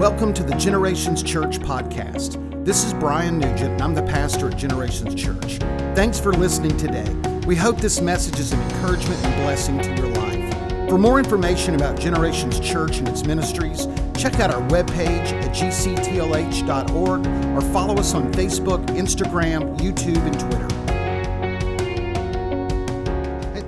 [0.00, 2.64] Welcome to the Generations Church podcast.
[2.64, 5.58] This is Brian Nugent, and I'm the pastor at Generations Church.
[5.94, 7.06] Thanks for listening today.
[7.46, 10.88] We hope this message is an encouragement and blessing to your life.
[10.88, 17.26] For more information about Generations Church and its ministries, check out our webpage at gctlh.org
[17.54, 20.70] or follow us on Facebook, Instagram, YouTube, and Twitter.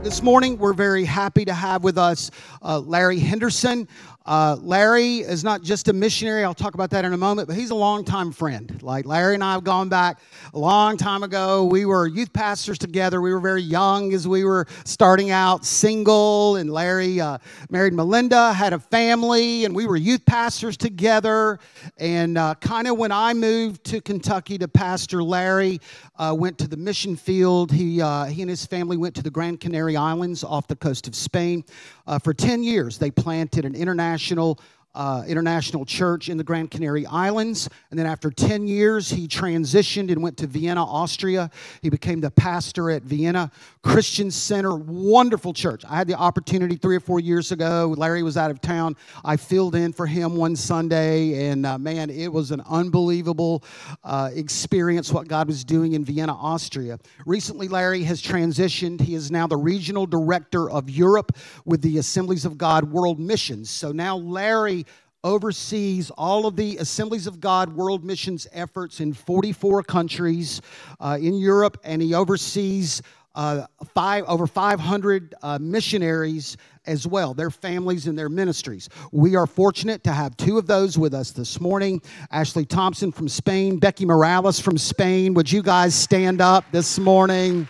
[0.02, 2.30] This morning, we're very happy to have with us
[2.60, 3.86] uh, Larry Henderson.
[4.24, 6.44] Uh, Larry is not just a missionary.
[6.44, 8.80] I'll talk about that in a moment, but he's a longtime friend.
[8.82, 10.20] Like Larry and I have gone back
[10.54, 11.64] a long time ago.
[11.64, 13.20] We were youth pastors together.
[13.20, 16.56] We were very young as we were starting out, single.
[16.56, 21.58] And Larry uh, married Melinda, had a family, and we were youth pastors together.
[21.98, 25.80] And uh, kind of when I moved to Kentucky to pastor, Larry
[26.16, 27.72] uh, went to the mission field.
[27.72, 31.08] He, uh, he and his family went to the Grand Canary Islands off the coast
[31.08, 31.64] of Spain.
[32.06, 34.60] Uh, for 10 years, they planted an international
[34.94, 37.68] uh, international church in the Grand Canary Islands.
[37.90, 41.50] And then after 10 years, he transitioned and went to Vienna, Austria.
[41.80, 43.50] He became the pastor at Vienna
[43.82, 44.74] Christian Center.
[44.74, 45.84] Wonderful church.
[45.88, 47.94] I had the opportunity three or four years ago.
[47.96, 48.96] Larry was out of town.
[49.24, 53.64] I filled in for him one Sunday, and uh, man, it was an unbelievable
[54.04, 56.98] uh, experience what God was doing in Vienna, Austria.
[57.26, 59.00] Recently, Larry has transitioned.
[59.00, 63.70] He is now the regional director of Europe with the Assemblies of God World Missions.
[63.70, 64.81] So now Larry
[65.24, 70.60] oversees all of the Assemblies of God World Missions efforts in 44 countries
[71.00, 73.02] uh, in Europe, and he oversees
[73.34, 76.56] uh, five, over 500 uh, missionaries
[76.86, 78.88] as well, their families and their ministries.
[79.12, 83.28] We are fortunate to have two of those with us this morning Ashley Thompson from
[83.28, 85.34] Spain, Becky Morales from Spain.
[85.34, 87.68] Would you guys stand up this morning?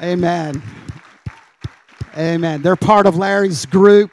[0.00, 0.62] Amen.
[2.16, 2.62] Amen.
[2.62, 4.10] They're part of Larry's group.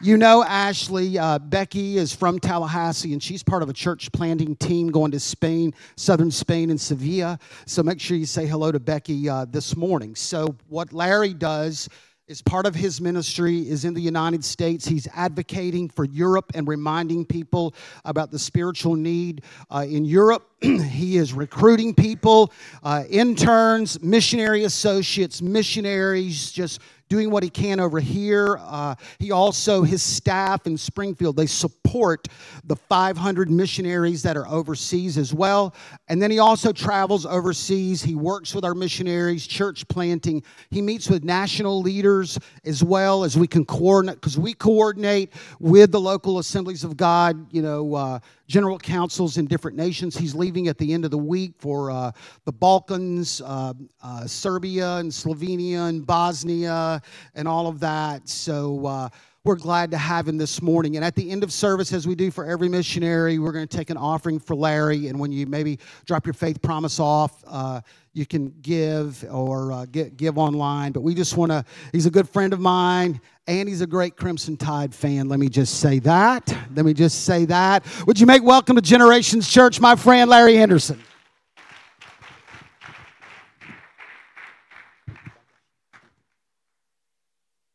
[0.00, 4.54] You know, Ashley, uh, Becky is from Tallahassee, and she's part of a church planting
[4.54, 7.36] team going to Spain, southern Spain, and Sevilla.
[7.66, 10.14] So make sure you say hello to Becky uh, this morning.
[10.14, 11.88] So, what Larry does
[12.28, 14.86] is part of his ministry is in the United States.
[14.86, 20.46] He's advocating for Europe and reminding people about the spiritual need uh, in Europe.
[20.60, 28.00] he is recruiting people, uh, interns, missionary associates, missionaries, just doing what he can over
[28.00, 28.58] here.
[28.60, 32.28] Uh, he also, his staff in Springfield, they support
[32.64, 35.74] the 500 missionaries that are overseas as well.
[36.08, 38.02] And then he also travels overseas.
[38.02, 40.42] He works with our missionaries, church planting.
[40.70, 45.92] He meets with national leaders as well as we can coordinate, because we coordinate with
[45.92, 48.18] the local assemblies of God, you know, uh,
[48.48, 50.16] general councils in different nations.
[50.16, 52.12] He's leaving at the end of the week for uh,
[52.44, 57.02] the Balkans, uh, uh, Serbia, and Slovenia, and Bosnia,
[57.34, 58.28] and all of that.
[58.28, 59.08] So uh,
[59.44, 60.96] we're glad to have him this morning.
[60.96, 63.76] And at the end of service, as we do for every missionary, we're going to
[63.76, 65.08] take an offering for Larry.
[65.08, 67.80] And when you maybe drop your faith promise off, uh,
[68.12, 70.92] you can give or uh, get, give online.
[70.92, 74.16] But we just want to, he's a good friend of mine and he's a great
[74.16, 75.28] Crimson Tide fan.
[75.28, 76.54] Let me just say that.
[76.74, 77.86] Let me just say that.
[78.06, 81.02] Would you make welcome to Generations Church, my friend Larry Henderson?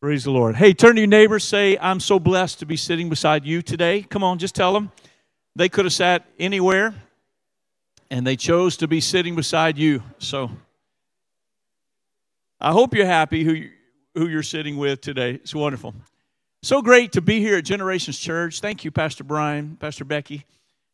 [0.03, 0.57] Praise the Lord.
[0.57, 1.45] Hey, turn to your neighbors.
[1.45, 4.01] Say, I'm so blessed to be sitting beside you today.
[4.01, 4.91] Come on, just tell them.
[5.55, 6.93] They could have sat anywhere,
[8.11, 10.03] and they chose to be sitting beside you.
[10.17, 10.51] So
[12.59, 13.69] I hope you're happy who,
[14.13, 15.35] who you're sitting with today.
[15.35, 15.95] It's wonderful.
[16.63, 18.59] So great to be here at Generations Church.
[18.59, 20.45] Thank you, Pastor Brian, Pastor Becky.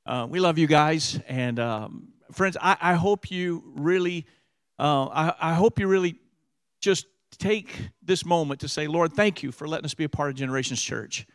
[0.05, 1.19] Uh, we love you guys.
[1.27, 4.27] And um, friends, I, I, hope you really,
[4.77, 6.19] uh, I, I hope you really
[6.79, 7.07] just
[7.39, 10.35] take this moment to say, Lord, thank you for letting us be a part of
[10.35, 11.25] Generations Church.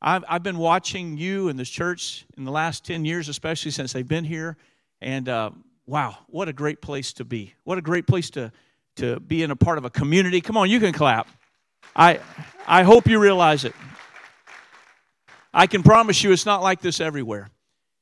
[0.00, 3.92] I've, I've been watching you and this church in the last 10 years, especially since
[3.92, 4.56] they've been here.
[5.00, 5.50] And uh,
[5.86, 7.54] wow, what a great place to be.
[7.64, 8.52] What a great place to,
[8.96, 10.40] to be in a part of a community.
[10.40, 11.28] Come on, you can clap.
[11.94, 12.20] I,
[12.66, 13.74] I hope you realize it.
[15.54, 17.48] I can promise you it's not like this everywhere.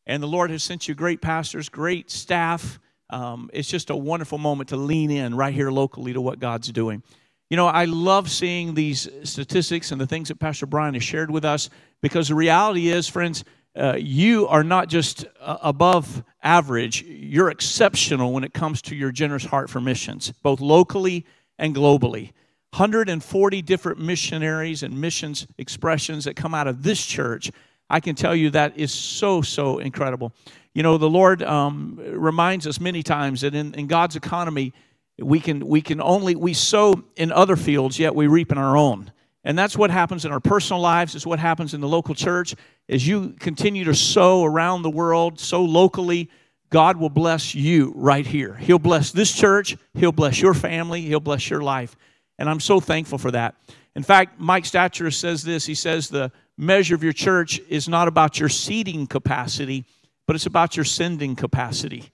[0.06, 2.80] And the Lord has sent you great pastors, great staff.
[3.10, 6.72] Um, it's just a wonderful moment to lean in right here locally to what God's
[6.72, 7.04] doing.
[7.50, 11.30] You know, I love seeing these statistics and the things that Pastor Brian has shared
[11.30, 11.68] with us
[12.00, 13.44] because the reality is, friends,
[13.76, 19.10] uh, you are not just uh, above average, you're exceptional when it comes to your
[19.10, 21.26] generous heart for missions, both locally
[21.58, 22.32] and globally.
[22.70, 27.50] 140 different missionaries and missions expressions that come out of this church.
[27.90, 30.32] I can tell you that is so, so incredible.
[30.72, 34.72] You know, the Lord um, reminds us many times that in, in God's economy,
[35.18, 38.76] we can, we can only, we sow in other fields, yet we reap in our
[38.76, 39.12] own.
[39.44, 42.54] And that's what happens in our personal lives, is what happens in the local church.
[42.88, 46.30] As you continue to sow around the world, sow locally,
[46.70, 48.54] God will bless you right here.
[48.54, 51.94] He'll bless this church, He'll bless your family, He'll bless your life.
[52.38, 53.54] And I'm so thankful for that.
[53.94, 58.08] In fact, Mike Stature says this he says, The measure of your church is not
[58.08, 59.84] about your seating capacity,
[60.26, 62.10] but it's about your sending capacity.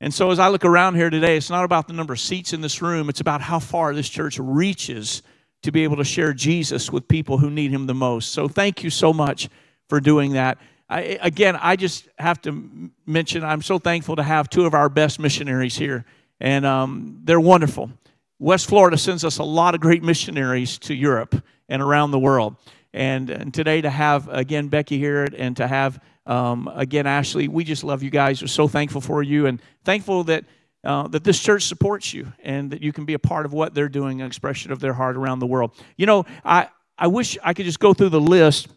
[0.00, 2.52] And so as I look around here today, it's not about the number of seats
[2.52, 5.22] in this room, it's about how far this church reaches
[5.62, 8.32] to be able to share Jesus with people who need him the most.
[8.32, 9.48] So thank you so much
[9.88, 10.58] for doing that.
[10.88, 14.88] I, again, I just have to mention I'm so thankful to have two of our
[14.88, 16.04] best missionaries here,
[16.40, 17.90] and um, they're wonderful.
[18.38, 21.34] West Florida sends us a lot of great missionaries to Europe
[21.68, 22.56] and around the world.
[22.94, 27.64] And, and today to have, again, Becky here and to have, um, again, Ashley, we
[27.64, 28.42] just love you guys.
[28.42, 30.44] We're so thankful for you and thankful that,
[30.84, 33.74] uh, that this church supports you and that you can be a part of what
[33.74, 35.72] they're doing, an expression of their heart around the world.
[35.96, 38.68] You know, I, I wish I could just go through the list.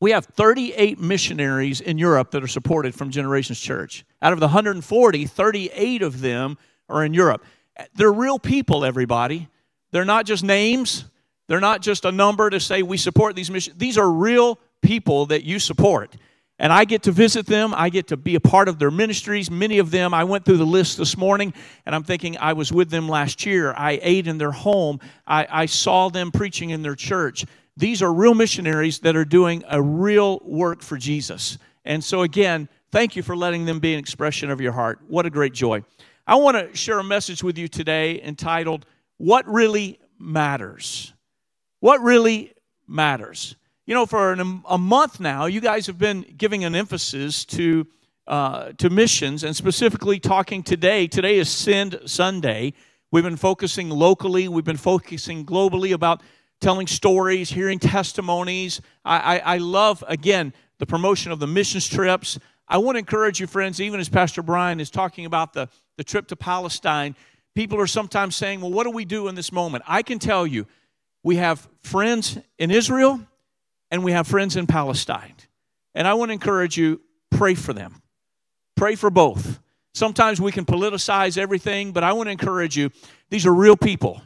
[0.00, 4.04] We have 38 missionaries in Europe that are supported from Generations Church.
[4.20, 7.44] Out of the 140, 38 of them are in Europe.
[7.94, 9.48] They're real people, everybody.
[9.92, 11.04] They're not just names,
[11.46, 13.76] they're not just a number to say we support these missions.
[13.78, 16.16] These are real people that you support.
[16.58, 17.74] And I get to visit them.
[17.76, 19.50] I get to be a part of their ministries.
[19.50, 21.52] Many of them, I went through the list this morning
[21.84, 23.74] and I'm thinking I was with them last year.
[23.76, 25.00] I ate in their home.
[25.26, 27.44] I, I saw them preaching in their church.
[27.76, 31.58] These are real missionaries that are doing a real work for Jesus.
[31.84, 35.00] And so, again, thank you for letting them be an expression of your heart.
[35.08, 35.82] What a great joy.
[36.26, 38.86] I want to share a message with you today entitled,
[39.16, 41.12] What Really Matters.
[41.80, 42.52] What Really
[42.86, 43.56] Matters.
[43.86, 47.86] You know, for an, a month now, you guys have been giving an emphasis to,
[48.26, 51.06] uh, to missions and specifically talking today.
[51.06, 52.72] Today is Send Sunday.
[53.10, 56.22] We've been focusing locally, we've been focusing globally about
[56.60, 58.80] telling stories, hearing testimonies.
[59.04, 62.38] I, I, I love, again, the promotion of the missions trips.
[62.66, 66.04] I want to encourage you, friends, even as Pastor Brian is talking about the the
[66.04, 67.14] trip to Palestine,
[67.54, 69.84] people are sometimes saying, Well, what do we do in this moment?
[69.86, 70.66] I can tell you,
[71.22, 73.20] we have friends in Israel
[73.90, 75.34] and we have friends in Palestine.
[75.94, 77.00] And I want to encourage you,
[77.30, 78.02] pray for them.
[78.76, 79.60] Pray for both.
[79.94, 82.90] Sometimes we can politicize everything, but I want to encourage you,
[83.30, 84.20] these are real people.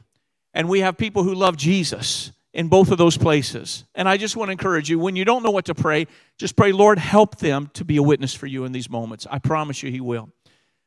[0.54, 3.84] And we have people who love Jesus in both of those places.
[3.94, 6.06] And I just want to encourage you, when you don't know what to pray,
[6.38, 9.26] just pray, Lord, help them to be a witness for you in these moments.
[9.30, 10.30] I promise you, He will.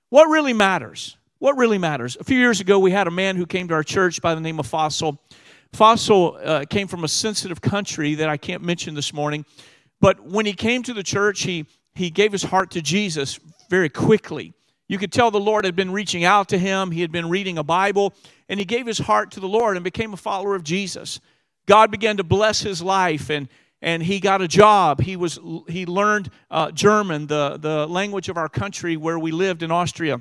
[0.09, 1.15] What really matters?
[1.37, 2.17] What really matters?
[2.19, 4.41] A few years ago, we had a man who came to our church by the
[4.41, 5.21] name of Fossil.
[5.73, 9.45] Fossil uh, came from a sensitive country that I can't mention this morning,
[9.99, 11.65] but when he came to the church, he,
[11.95, 13.39] he gave his heart to Jesus
[13.69, 14.53] very quickly.
[14.87, 17.57] You could tell the Lord had been reaching out to him, he had been reading
[17.57, 18.13] a Bible,
[18.49, 21.21] and he gave his heart to the Lord and became a follower of Jesus.
[21.65, 23.47] God began to bless his life, and
[23.81, 25.01] and he got a job.
[25.01, 29.63] He was he learned uh, German, the the language of our country where we lived
[29.63, 30.19] in Austria.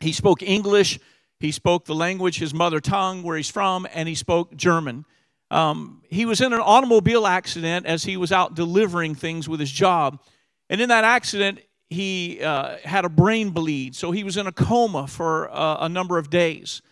[0.00, 1.00] He spoke English.
[1.40, 5.04] He spoke the language, his mother tongue, where he's from, and he spoke German.
[5.50, 9.70] Um, he was in an automobile accident as he was out delivering things with his
[9.70, 10.20] job,
[10.68, 13.94] and in that accident, he uh, had a brain bleed.
[13.94, 16.82] So he was in a coma for uh, a number of days.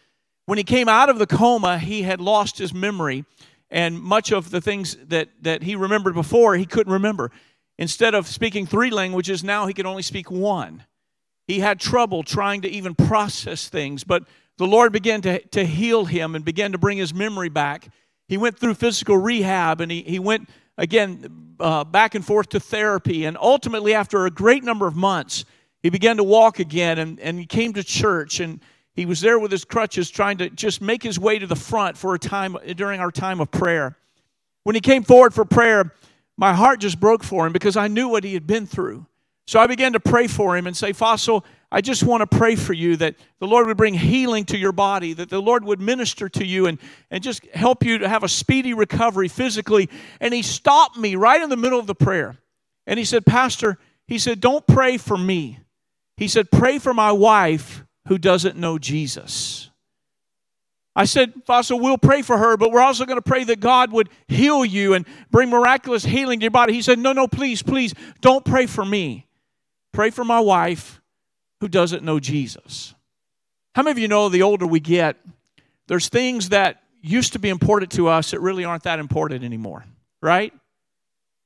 [0.46, 3.24] When he came out of the coma, he had lost his memory
[3.70, 7.30] and much of the things that, that he remembered before, he couldn't remember.
[7.78, 10.84] Instead of speaking three languages, now he could only speak one.
[11.46, 14.24] He had trouble trying to even process things, but
[14.58, 17.88] the Lord began to, to heal him and began to bring his memory back.
[18.28, 20.48] He went through physical rehab and he, he went
[20.78, 23.24] again uh, back and forth to therapy.
[23.24, 25.44] And ultimately, after a great number of months,
[25.82, 28.60] he began to walk again and, and he came to church and
[28.94, 31.98] he was there with his crutches trying to just make his way to the front
[31.98, 33.96] for a time during our time of prayer.
[34.62, 35.92] When he came forward for prayer,
[36.38, 39.06] my heart just broke for him because I knew what he had been through.
[39.46, 42.56] So I began to pray for him and say, Fossil, I just want to pray
[42.56, 45.80] for you that the Lord would bring healing to your body, that the Lord would
[45.80, 46.78] minister to you and,
[47.10, 49.88] and just help you to have a speedy recovery physically.
[50.20, 52.36] And he stopped me right in the middle of the prayer.
[52.86, 55.60] And he said, Pastor, he said, don't pray for me.
[56.16, 59.70] He said, pray for my wife who doesn't know Jesus.
[60.94, 63.92] I said, Fossil, we'll pray for her, but we're also going to pray that God
[63.92, 66.72] would heal you and bring miraculous healing to your body.
[66.72, 69.25] He said, No, no, please, please, don't pray for me.
[69.96, 71.00] Pray for my wife
[71.62, 72.94] who doesn't know Jesus.
[73.74, 75.16] How many of you know the older we get,
[75.86, 79.86] there's things that used to be important to us that really aren't that important anymore,
[80.20, 80.52] right?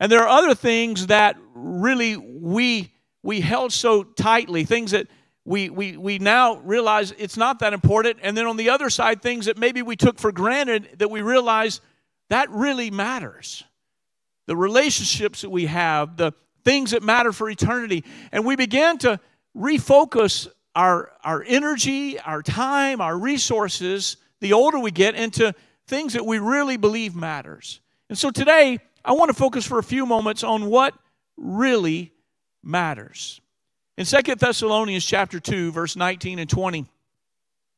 [0.00, 2.92] And there are other things that really we
[3.22, 5.06] we held so tightly, things that
[5.44, 8.18] we, we, we now realize it's not that important.
[8.20, 11.22] And then on the other side, things that maybe we took for granted that we
[11.22, 11.80] realize
[12.30, 13.62] that really matters.
[14.48, 16.32] The relationships that we have, the
[16.64, 18.04] things that matter for eternity.
[18.32, 19.20] And we begin to
[19.56, 25.54] refocus our, our energy, our time, our resources, the older we get, into
[25.86, 27.80] things that we really believe matters.
[28.08, 30.94] And so today, I want to focus for a few moments on what
[31.36, 32.12] really
[32.62, 33.40] matters.
[33.96, 36.86] In Second Thessalonians chapter 2, verse 19 and 20,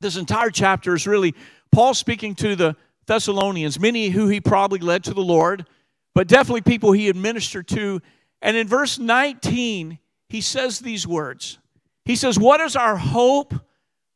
[0.00, 1.34] this entire chapter is really
[1.70, 5.66] Paul speaking to the Thessalonians, many who he probably led to the Lord,
[6.14, 8.00] but definitely people he administered to.
[8.42, 11.58] And in verse 19, he says these words.
[12.04, 13.54] He says, What is our hope,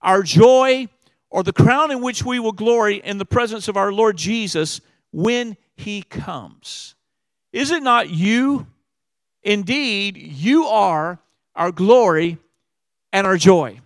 [0.03, 0.89] our joy,
[1.31, 4.81] or the crown in which we will glory in the presence of our Lord Jesus
[5.13, 6.97] when he comes?
[7.53, 8.67] Is it not you?
[9.45, 11.21] Indeed, you are
[11.55, 12.39] our glory
[13.13, 13.81] and our joy.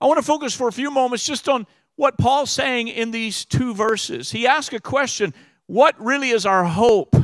[0.00, 1.66] I want to focus for a few moments just on
[1.96, 4.30] what Paul's saying in these two verses.
[4.30, 5.34] He asks a question
[5.66, 7.16] What really is our hope?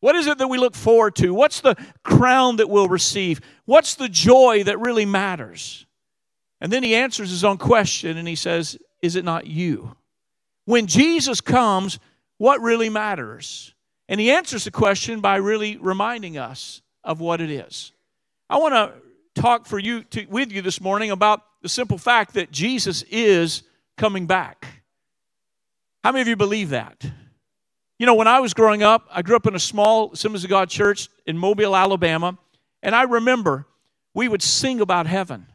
[0.00, 1.32] What is it that we look forward to?
[1.32, 3.40] What's the crown that we'll receive?
[3.64, 5.86] What's the joy that really matters?
[6.60, 9.96] And then he answers his own question and he says, Is it not you?
[10.64, 11.98] When Jesus comes,
[12.38, 13.74] what really matters?
[14.08, 17.92] And he answers the question by really reminding us of what it is.
[18.48, 22.34] I want to talk for you to, with you this morning about the simple fact
[22.34, 23.62] that Jesus is
[23.96, 24.66] coming back.
[26.04, 27.04] How many of you believe that?
[27.98, 30.50] You know, when I was growing up, I grew up in a small Assemblies of
[30.50, 32.36] God church in Mobile, Alabama,
[32.82, 33.66] and I remember
[34.14, 35.46] we would sing about heaven.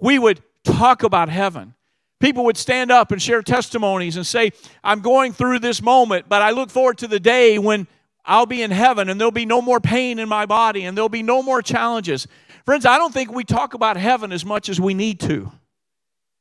[0.00, 1.74] We would talk about heaven.
[2.20, 6.42] People would stand up and share testimonies and say, I'm going through this moment, but
[6.42, 7.86] I look forward to the day when
[8.24, 11.08] I'll be in heaven and there'll be no more pain in my body and there'll
[11.08, 12.26] be no more challenges.
[12.64, 15.52] Friends, I don't think we talk about heaven as much as we need to.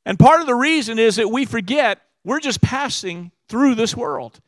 [0.06, 4.40] And part of the reason is that we forget we're just passing through this world.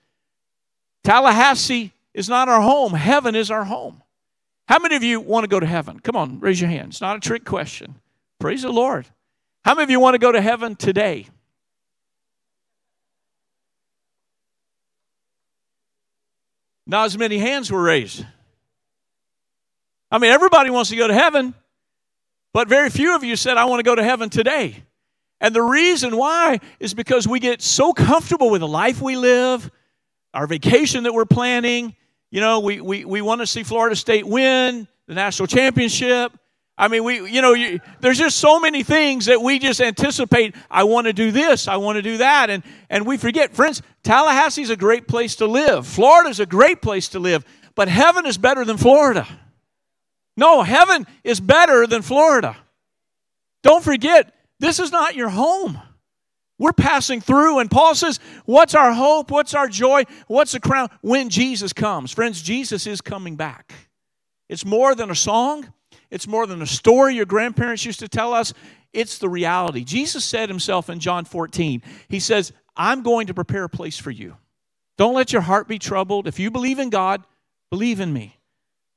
[1.09, 4.03] Tallahassee is not our home, heaven is our home.
[4.67, 5.99] How many of you want to go to heaven?
[5.99, 6.89] Come on, raise your hand.
[6.89, 7.95] It's not a trick question.
[8.37, 9.07] Praise the Lord.
[9.65, 11.25] How many of you want to go to heaven today?
[16.85, 18.23] Not as many hands were raised.
[20.11, 21.55] I mean, everybody wants to go to heaven,
[22.53, 24.83] but very few of you said, I want to go to heaven today.
[25.41, 29.71] And the reason why is because we get so comfortable with the life we live,
[30.33, 31.95] our vacation that we're planning.
[32.31, 36.31] You know, we, we, we want to see Florida State win the national championship.
[36.77, 40.55] I mean, we, you know, you, there's just so many things that we just anticipate.
[40.71, 43.81] I want to do this, I want to do that, and and we forget, friends.
[44.03, 45.85] Tallahassee's a great place to live.
[45.85, 47.43] Florida's a great place to live,
[47.75, 49.27] but heaven is better than Florida.
[50.37, 52.55] No, heaven is better than Florida.
[53.61, 55.81] Don't forget, this is not your home.
[56.59, 59.31] We're passing through, and Paul says, What's our hope?
[59.31, 60.03] What's our joy?
[60.27, 60.89] What's the crown?
[61.01, 62.11] When Jesus comes.
[62.11, 63.73] Friends, Jesus is coming back.
[64.49, 65.71] It's more than a song,
[66.11, 68.53] it's more than a story your grandparents used to tell us.
[68.91, 69.83] It's the reality.
[69.83, 74.11] Jesus said himself in John 14, He says, I'm going to prepare a place for
[74.11, 74.35] you.
[74.97, 76.27] Don't let your heart be troubled.
[76.27, 77.23] If you believe in God,
[77.69, 78.35] believe in me.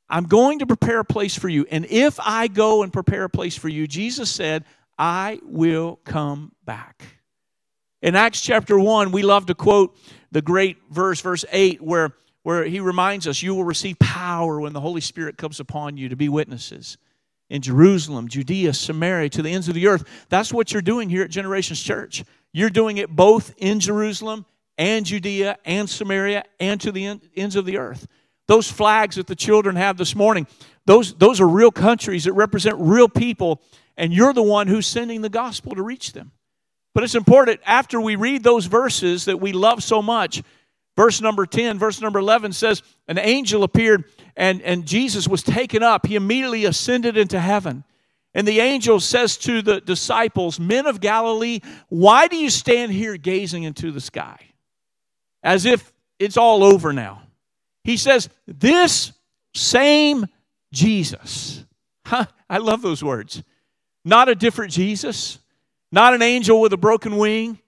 [0.09, 1.67] I'm going to prepare a place for you.
[1.71, 4.65] And if I go and prepare a place for you, Jesus said,
[4.99, 7.22] I will come back.
[8.03, 9.97] In Acts chapter 1, we love to quote
[10.33, 12.11] the great verse, verse 8, where,
[12.43, 16.09] where he reminds us, You will receive power when the Holy Spirit comes upon you
[16.09, 16.99] to be witnesses
[17.49, 20.05] in Jerusalem, Judea, Samaria, to the ends of the earth.
[20.31, 22.25] That's what you're doing here at Generations Church.
[22.53, 27.67] You're doing it both in Jerusalem and Judea and Samaria and to the ends of
[27.67, 28.09] the earth.
[28.49, 30.49] Those flags that the children have this morning,
[30.87, 33.63] those, those are real countries that represent real people,
[33.97, 36.33] and you're the one who's sending the gospel to reach them.
[36.95, 40.43] But it's important after we read those verses that we love so much.
[40.97, 44.05] Verse number 10, verse number 11 says, An angel appeared
[44.37, 46.07] and, and Jesus was taken up.
[46.07, 47.85] He immediately ascended into heaven.
[48.35, 53.17] And the angel says to the disciples, Men of Galilee, why do you stand here
[53.17, 54.39] gazing into the sky?
[55.43, 57.23] As if it's all over now.
[57.85, 59.13] He says, This
[59.55, 60.27] same
[60.73, 61.65] Jesus.
[62.07, 63.43] Huh, I love those words.
[64.05, 65.39] Not a different Jesus,
[65.93, 67.59] not an angel with a broken wing,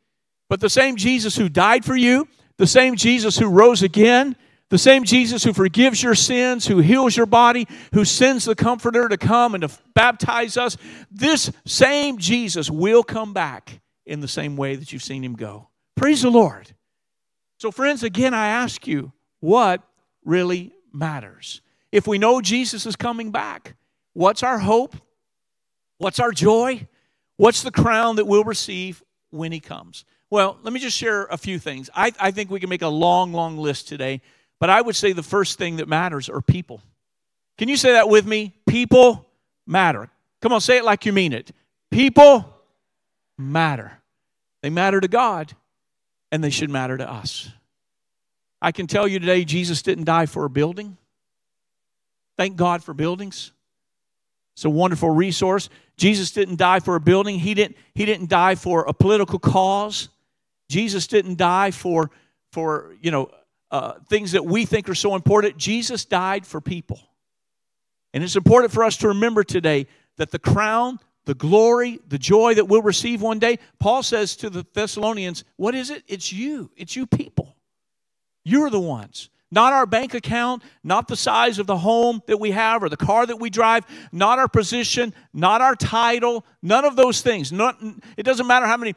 [0.49, 2.27] but the same Jesus who died for you,
[2.57, 4.37] the same Jesus who rose again,
[4.71, 9.09] the same Jesus who forgives your sins, who heals your body, who sends the Comforter
[9.09, 10.77] to come and to baptize us.
[11.11, 15.69] This same Jesus will come back in the same way that you've seen him go.
[15.97, 16.73] Praise the Lord.
[17.59, 19.83] So, friends, again, I ask you, what
[20.25, 21.61] really matters?
[21.93, 23.77] If we know Jesus is coming back,
[24.13, 24.97] what's our hope?
[25.99, 26.89] What's our joy?
[27.37, 30.05] What's the crown that we'll receive when he comes?
[30.31, 31.91] Well, let me just share a few things.
[31.95, 34.21] I, I think we can make a long, long list today,
[34.59, 36.81] but I would say the first thing that matters are people.
[37.59, 38.55] Can you say that with me?
[38.67, 39.27] People
[39.67, 40.11] matter.
[40.41, 41.53] Come on, say it like you mean it.
[41.91, 42.53] People
[43.39, 43.93] matter.
[44.63, 45.53] They matter to God,
[46.33, 47.51] and they should matter to us.
[48.61, 50.97] I can tell you today, Jesus didn't die for a building.
[52.37, 53.53] Thank God for buildings.
[54.55, 55.69] It's a wonderful resource.
[55.97, 57.39] Jesus didn't die for a building.
[57.39, 60.09] He didn't, he didn't die for a political cause.
[60.69, 62.11] Jesus didn't die for,
[62.53, 63.31] for you know,
[63.71, 65.57] uh, things that we think are so important.
[65.57, 67.01] Jesus died for people.
[68.13, 69.87] And it's important for us to remember today
[70.17, 74.51] that the crown, the glory, the joy that we'll receive one day, Paul says to
[74.51, 76.05] the Thessalonians, What is it?
[76.07, 76.71] It's you.
[76.77, 77.57] It's you people.
[78.45, 79.31] You're the ones.
[79.55, 82.97] Not our bank account, not the size of the home that we have or the
[82.97, 87.53] car that we drive, not our position, not our title, none of those things.
[87.53, 87.79] Not,
[88.17, 88.97] it doesn't matter how many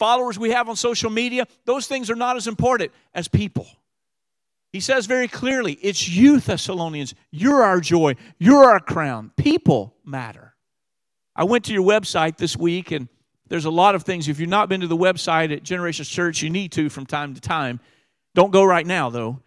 [0.00, 3.64] followers we have on social media, those things are not as important as people.
[4.72, 7.14] He says very clearly, it's you, Thessalonians.
[7.30, 8.16] You're our joy.
[8.40, 9.30] You're our crown.
[9.36, 10.56] People matter.
[11.36, 13.08] I went to your website this week, and
[13.46, 14.26] there's a lot of things.
[14.26, 17.34] If you've not been to the website at Generations Church, you need to from time
[17.34, 17.78] to time.
[18.34, 19.38] Don't go right now, though.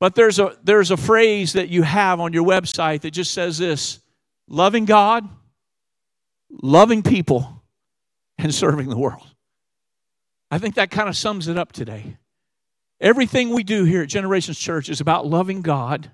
[0.00, 3.58] But there's a, there's a phrase that you have on your website that just says
[3.58, 4.00] this
[4.48, 5.28] loving God,
[6.62, 7.62] loving people,
[8.38, 9.26] and serving the world.
[10.50, 12.16] I think that kind of sums it up today.
[13.00, 16.10] Everything we do here at Generations Church is about loving God,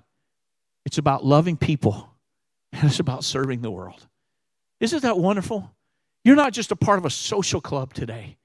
[0.85, 2.09] it's about loving people,
[2.73, 4.07] and it's about serving the world.
[4.79, 5.71] Isn't that wonderful?
[6.23, 8.37] You're not just a part of a social club today.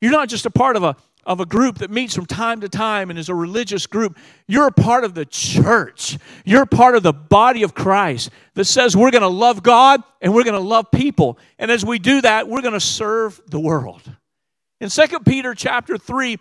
[0.00, 0.96] You're not just a part of a,
[1.28, 4.16] of a group that meets from time to time and is a religious group.
[4.46, 6.16] You're a part of the church.
[6.46, 10.34] You're part of the body of Christ that says we're going to love God and
[10.34, 11.38] we're going to love people.
[11.58, 14.00] And as we do that, we're going to serve the world.
[14.80, 16.38] In 2 Peter chapter 3,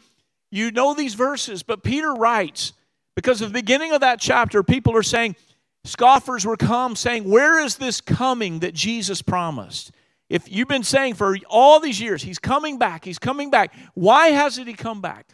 [0.52, 2.72] you know these verses, but Peter writes,
[3.14, 5.36] because at the beginning of that chapter, people are saying,
[5.84, 9.92] scoffers were come saying, Where is this coming that Jesus promised?
[10.30, 14.28] If you've been saying for all these years, He's coming back, He's coming back, why
[14.28, 15.34] hasn't He come back?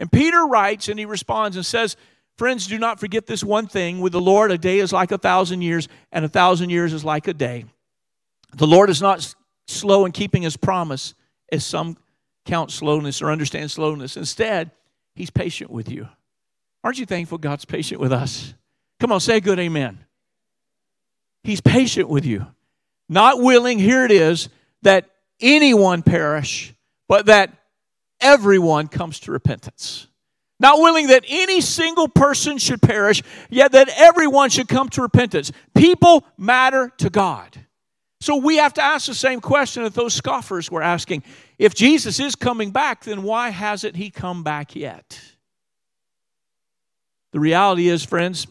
[0.00, 1.94] And Peter writes and he responds and says,
[2.38, 4.00] Friends, do not forget this one thing.
[4.00, 7.04] With the Lord, a day is like a thousand years, and a thousand years is
[7.04, 7.66] like a day.
[8.56, 9.34] The Lord is not
[9.68, 11.12] slow in keeping His promise,
[11.52, 11.98] as some
[12.46, 14.16] count slowness or understand slowness.
[14.16, 14.70] Instead,
[15.14, 16.08] He's patient with you.
[16.82, 18.54] Aren't you thankful God's patient with us?
[19.00, 19.98] Come on, say a good amen.
[21.44, 22.46] He's patient with you.
[23.10, 24.48] Not willing, here it is,
[24.82, 26.72] that anyone perish,
[27.08, 27.52] but that
[28.20, 30.06] everyone comes to repentance.
[30.60, 35.50] Not willing that any single person should perish, yet that everyone should come to repentance.
[35.74, 37.58] People matter to God.
[38.20, 41.24] So we have to ask the same question that those scoffers were asking.
[41.58, 45.20] If Jesus is coming back, then why hasn't he come back yet?
[47.32, 48.46] The reality is, friends,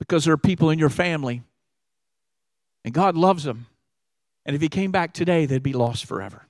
[0.00, 1.42] because there are people in your family,
[2.84, 3.66] and God loves them.
[4.48, 6.46] And if he came back today, they'd be lost forever.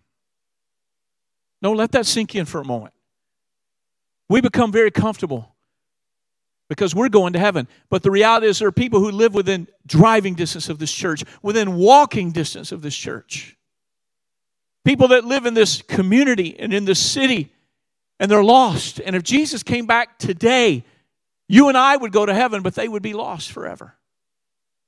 [1.60, 2.94] No, let that sink in for a moment.
[4.28, 5.52] We become very comfortable
[6.68, 7.66] because we're going to heaven.
[7.90, 11.24] But the reality is, there are people who live within driving distance of this church,
[11.42, 13.56] within walking distance of this church.
[14.84, 17.52] People that live in this community and in this city,
[18.20, 19.00] and they're lost.
[19.04, 20.84] And if Jesus came back today,
[21.48, 23.97] you and I would go to heaven, but they would be lost forever.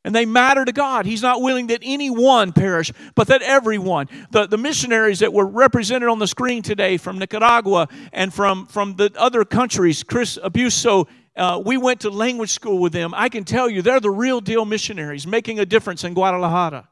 [0.04, 1.04] And they matter to God.
[1.04, 4.08] He's not willing that any one perish, but that everyone.
[4.30, 8.96] The, the missionaries that were represented on the screen today from Nicaragua and from, from
[8.96, 13.14] the other countries, Chris Abuso uh, we went to language school with them.
[13.14, 16.88] I can tell you, they're the real deal missionaries making a difference in Guadalajara.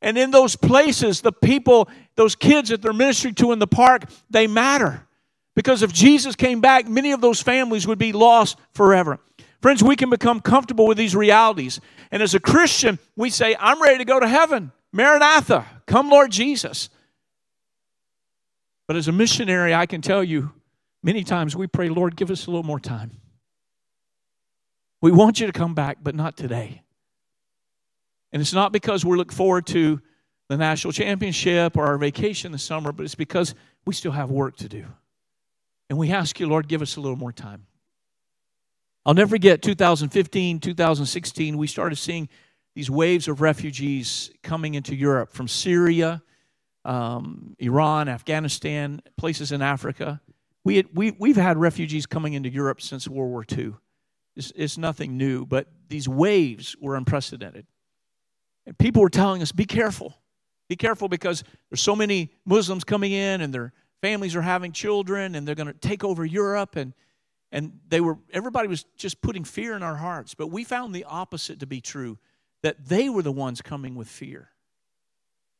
[0.00, 4.04] And in those places, the people, those kids that they're ministering to in the park,
[4.30, 5.06] they matter.
[5.54, 9.18] Because if Jesus came back, many of those families would be lost forever.
[9.60, 11.80] Friends, we can become comfortable with these realities.
[12.10, 14.72] And as a Christian, we say, I'm ready to go to heaven.
[14.92, 16.88] Maranatha, come Lord Jesus.
[18.86, 20.52] But as a missionary, I can tell you,
[21.02, 23.10] many times we pray, Lord, give us a little more time.
[25.00, 26.82] We want you to come back, but not today.
[28.32, 30.00] And it's not because we look forward to
[30.48, 34.56] the national championship or our vacation this summer, but it's because we still have work
[34.56, 34.86] to do.
[35.90, 37.66] And we ask you, Lord, give us a little more time.
[39.08, 42.28] I'll never forget 2015, 2016, we started seeing
[42.74, 46.22] these waves of refugees coming into Europe from Syria,
[46.84, 50.20] um, Iran, Afghanistan, places in Africa.
[50.62, 53.72] We had, we, we've had refugees coming into Europe since World War II.
[54.36, 57.66] It's, it's nothing new, but these waves were unprecedented.
[58.66, 60.18] And people were telling us, be careful.
[60.68, 65.34] Be careful because there's so many Muslims coming in and they're families are having children
[65.34, 66.92] and they're going to take over Europe and
[67.50, 71.04] and they were everybody was just putting fear in our hearts but we found the
[71.04, 72.18] opposite to be true
[72.62, 74.48] that they were the ones coming with fear.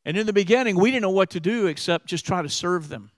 [0.05, 2.89] And in the beginning we didn't know what to do except just try to serve
[2.89, 3.11] them.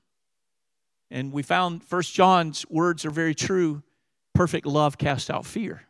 [1.09, 3.83] And we found first john's words are very true
[4.33, 5.83] perfect love casts out fear.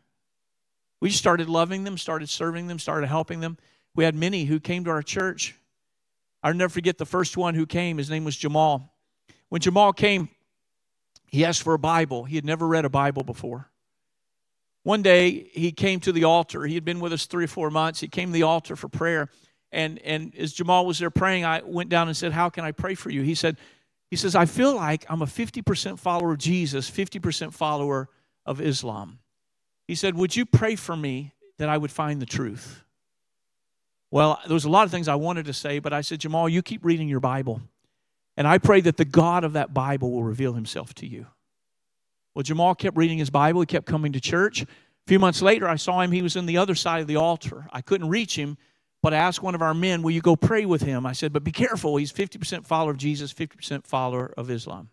[1.00, 3.58] We started loving them started serving them started helping them.
[3.96, 5.56] We had many who came to our church.
[6.44, 7.98] I'll never forget the first one who came.
[7.98, 8.92] His name was jamal.
[9.50, 10.30] When jamal came
[11.32, 12.26] he asked for a Bible.
[12.26, 13.70] He had never read a Bible before.
[14.84, 16.64] One day he came to the altar.
[16.64, 18.02] He had been with us three or four months.
[18.02, 19.30] He came to the altar for prayer.
[19.72, 22.74] And, and as Jamal was there praying, I went down and said, How can I
[22.74, 23.22] pray for you?
[23.22, 23.58] He said,
[24.10, 28.10] he says, I feel like I'm a 50% follower of Jesus, 50% follower
[28.46, 29.20] of Islam.
[29.88, 32.84] He said, Would you pray for me that I would find the truth?
[34.10, 36.50] Well, there was a lot of things I wanted to say, but I said, Jamal,
[36.50, 37.62] you keep reading your Bible.
[38.38, 41.28] And I pray that the God of that Bible will reveal himself to you.
[42.34, 43.62] Well, Jamal kept reading his Bible.
[43.62, 44.62] He kept coming to church.
[44.62, 44.68] A
[45.08, 46.12] few months later, I saw him.
[46.12, 47.68] He was in the other side of the altar.
[47.74, 48.58] I couldn't reach him,
[49.02, 51.06] but I asked one of our men, Will you go pray with him?
[51.06, 51.98] I said, But be careful.
[51.98, 54.90] He's 50% follower of Jesus, 50% follower of Islam.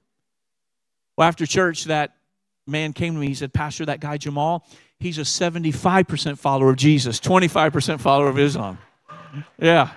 [1.16, 2.16] Well, after church, that
[2.66, 3.28] man came to me.
[3.28, 4.66] He said, Pastor, that guy Jamal,
[4.98, 8.78] he's a 75% follower of Jesus, 25% follower of Islam.
[9.60, 9.90] Yeah.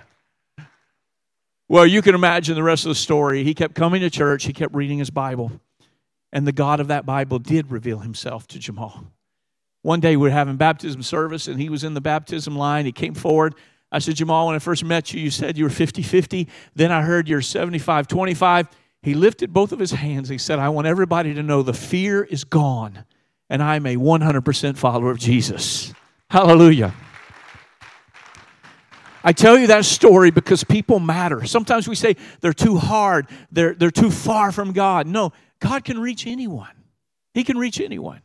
[1.72, 3.46] Well, you can imagine the rest of the story.
[3.46, 5.54] He kept coming to church, he kept reading his Bible,
[6.34, 9.06] and the God of that Bible did reveal himself to Jamal.
[9.82, 12.86] One day we were having baptism service, and he was in the baptism line.
[12.86, 13.56] He came forward.
[13.90, 16.50] I said, Jamal, when I first met you, you said you were 50 50.
[16.76, 18.68] Then I heard you're 75 25.
[19.02, 20.28] He lifted both of his hands.
[20.28, 23.06] He said, I want everybody to know the fear is gone,
[23.50, 25.94] and I'm a 100% follower of Jesus.
[26.30, 26.94] Hallelujah.
[29.24, 31.46] I tell you that story because people matter.
[31.46, 35.08] Sometimes we say they're too hard, they're, they're too far from God.
[35.08, 36.76] No, God can reach anyone,
[37.34, 38.22] He can reach anyone.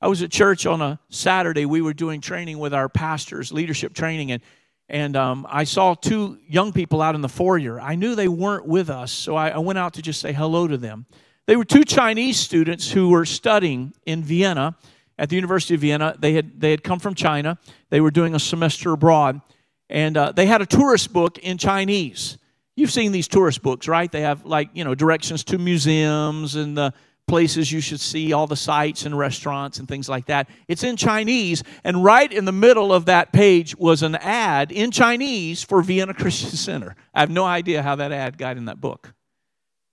[0.00, 1.66] I was at church on a Saturday.
[1.66, 4.42] We were doing training with our pastors, leadership training, and
[4.90, 7.78] and um, I saw two young people out in the foyer.
[7.78, 10.66] I knew they weren't with us, so I, I went out to just say hello
[10.66, 11.04] to them.
[11.46, 14.76] They were two Chinese students who were studying in Vienna
[15.18, 16.14] at the University of Vienna.
[16.18, 17.58] They had they had come from China.
[17.90, 19.40] They were doing a semester abroad
[19.90, 22.38] and uh, they had a tourist book in Chinese.
[22.76, 24.10] You've seen these tourist books, right?
[24.10, 26.92] They have like you know directions to museums and the
[27.26, 30.48] places you should see, all the sites and restaurants and things like that.
[30.66, 34.90] It's in Chinese, and right in the middle of that page was an ad in
[34.90, 36.96] Chinese for Vienna Christian Center.
[37.14, 39.12] I have no idea how that ad got in that book.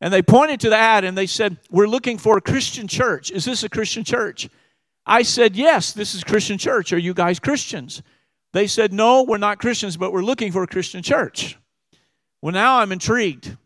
[0.01, 3.31] And they pointed to the ad and they said, We're looking for a Christian church.
[3.31, 4.49] Is this a Christian church?
[5.05, 6.91] I said, Yes, this is Christian church.
[6.93, 8.01] Are you guys Christians?
[8.56, 11.58] They said, No, we're not Christians, but we're looking for a Christian church.
[12.41, 13.58] Well, now I'm intrigued.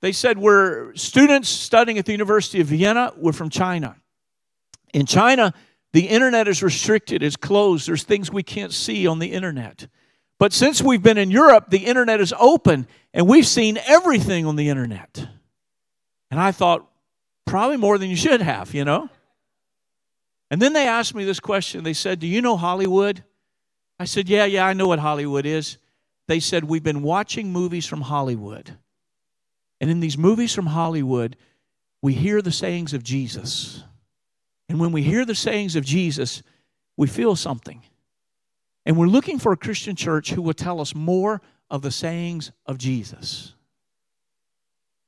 [0.00, 3.12] They said, We're students studying at the University of Vienna.
[3.16, 3.96] We're from China.
[4.94, 5.52] In China,
[5.92, 7.88] the internet is restricted, it's closed.
[7.88, 9.88] There's things we can't see on the internet.
[10.38, 14.54] But since we've been in Europe, the internet is open and we've seen everything on
[14.54, 15.26] the internet.
[16.30, 16.88] And I thought,
[17.44, 19.08] probably more than you should have, you know?
[20.48, 21.82] And then they asked me this question.
[21.82, 23.24] They said, Do you know Hollywood?
[23.98, 25.78] I said, Yeah, yeah, I know what Hollywood is.
[26.28, 28.76] They said, We've been watching movies from Hollywood.
[29.80, 31.36] And in these movies from Hollywood,
[32.02, 33.82] we hear the sayings of Jesus.
[34.68, 36.42] And when we hear the sayings of Jesus,
[36.96, 37.82] we feel something.
[38.84, 42.52] And we're looking for a Christian church who will tell us more of the sayings
[42.64, 43.54] of Jesus.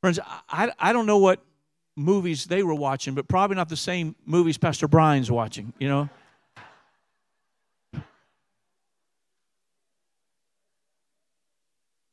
[0.00, 1.42] Friends, I, I don't know what
[1.96, 6.08] movies they were watching, but probably not the same movies Pastor Brian's watching, you know?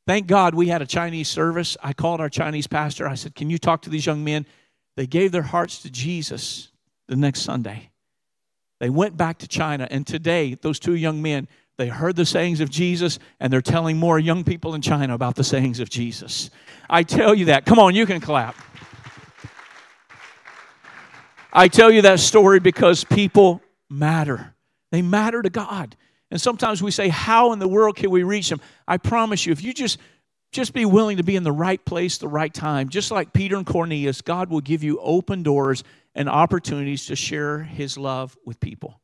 [0.06, 1.76] Thank God we had a Chinese service.
[1.82, 3.08] I called our Chinese pastor.
[3.08, 4.46] I said, Can you talk to these young men?
[4.96, 6.70] They gave their hearts to Jesus
[7.08, 7.90] the next Sunday.
[8.78, 12.60] They went back to China, and today, those two young men, they heard the sayings
[12.60, 16.50] of Jesus, and they're telling more young people in China about the sayings of Jesus.
[16.88, 17.66] I tell you that.
[17.66, 18.54] Come on, you can clap.
[21.52, 24.54] I tell you that story because people matter.
[24.92, 25.96] They matter to God.
[26.30, 28.60] And sometimes we say, How in the world can we reach them?
[28.86, 29.98] I promise you, if you just
[30.52, 33.56] just be willing to be in the right place, the right time, just like Peter
[33.56, 35.84] and Cornelius, God will give you open doors
[36.14, 39.00] and opportunities to share his love with people.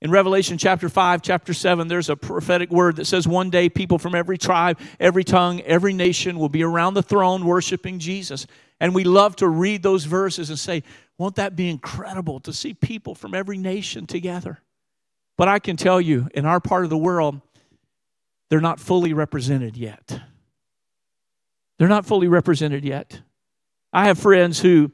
[0.00, 3.98] In Revelation chapter 5, chapter 7, there's a prophetic word that says one day people
[3.98, 8.46] from every tribe, every tongue, every nation will be around the throne worshiping Jesus.
[8.78, 10.82] And we love to read those verses and say,
[11.18, 14.60] won't that be incredible to see people from every nation together?
[15.36, 17.40] But I can tell you, in our part of the world,
[18.48, 20.20] they're not fully represented yet.
[21.78, 23.20] They're not fully represented yet.
[23.92, 24.92] I have friends who,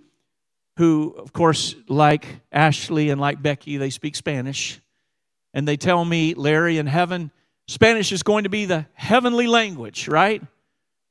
[0.77, 4.81] who, of course, like Ashley and like Becky, they speak Spanish.
[5.55, 7.31] And they tell me, Larry, in heaven,
[7.69, 10.43] Spanish is going to be the heavenly language, right?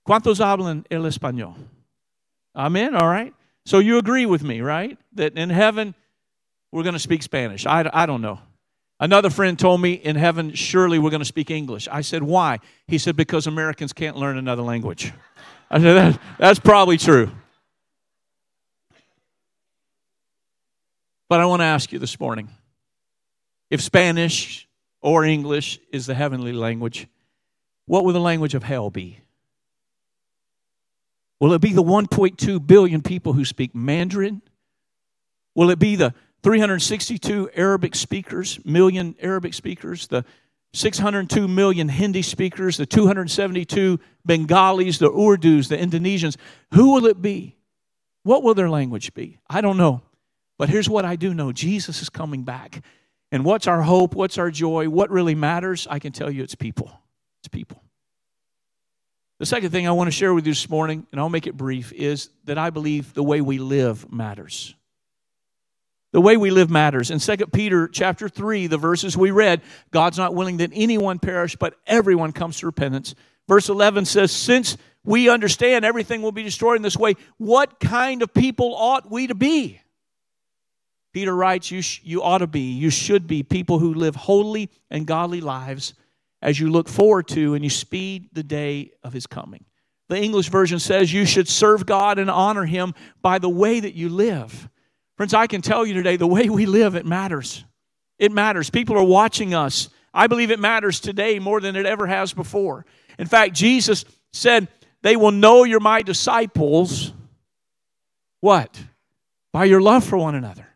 [0.07, 1.55] ¿Cuántos hablan el español?
[2.55, 3.33] Amen, all right?
[3.65, 4.97] So you agree with me, right?
[5.13, 5.95] That in heaven,
[6.71, 7.65] we're going to speak Spanish.
[7.65, 8.39] I, I don't know.
[9.01, 11.87] Another friend told me in heaven, surely we're going to speak English.
[11.91, 12.59] I said, why?
[12.85, 15.11] He said, because Americans can't learn another language.
[15.71, 17.31] I said, that, that's probably true.
[21.27, 22.49] But I want to ask you this morning
[23.71, 24.67] if Spanish
[25.01, 27.07] or English is the heavenly language,
[27.87, 29.19] what will the language of hell be?
[31.39, 34.43] Will it be the 1.2 billion people who speak Mandarin?
[35.55, 40.25] Will it be the 362 Arabic speakers, million Arabic speakers, the
[40.73, 46.37] 602 million Hindi speakers, the 272 Bengalis, the Urdus, the Indonesians?
[46.73, 47.55] Who will it be?
[48.23, 49.39] What will their language be?
[49.49, 50.01] I don't know.
[50.57, 52.83] But here's what I do know Jesus is coming back.
[53.31, 54.13] And what's our hope?
[54.13, 54.89] What's our joy?
[54.89, 55.87] What really matters?
[55.89, 56.91] I can tell you it's people.
[57.39, 57.81] It's people.
[59.39, 61.57] The second thing I want to share with you this morning, and I'll make it
[61.57, 64.75] brief, is that I believe the way we live matters.
[66.11, 67.09] The way we live matters.
[67.09, 71.55] In 2 Peter chapter 3, the verses we read, God's not willing that anyone perish,
[71.55, 73.15] but everyone comes to repentance.
[73.47, 78.21] Verse 11 says, Since we understand everything will be destroyed in this way, what kind
[78.21, 79.79] of people ought we to be?
[81.13, 84.69] Peter writes, you, sh- you ought to be, you should be people who live holy
[84.89, 85.93] and godly lives
[86.41, 89.65] as you look forward to and you speed the day of his coming.
[90.07, 93.93] The English version says you should serve God and honor him by the way that
[93.93, 94.69] you live.
[95.21, 97.63] Friends, I can tell you today the way we live, it matters.
[98.17, 98.71] It matters.
[98.71, 99.89] People are watching us.
[100.11, 102.87] I believe it matters today more than it ever has before.
[103.19, 104.03] In fact, Jesus
[104.33, 104.67] said,
[105.03, 107.13] They will know you're my disciples.
[108.39, 108.75] What?
[109.53, 110.67] By your love for one another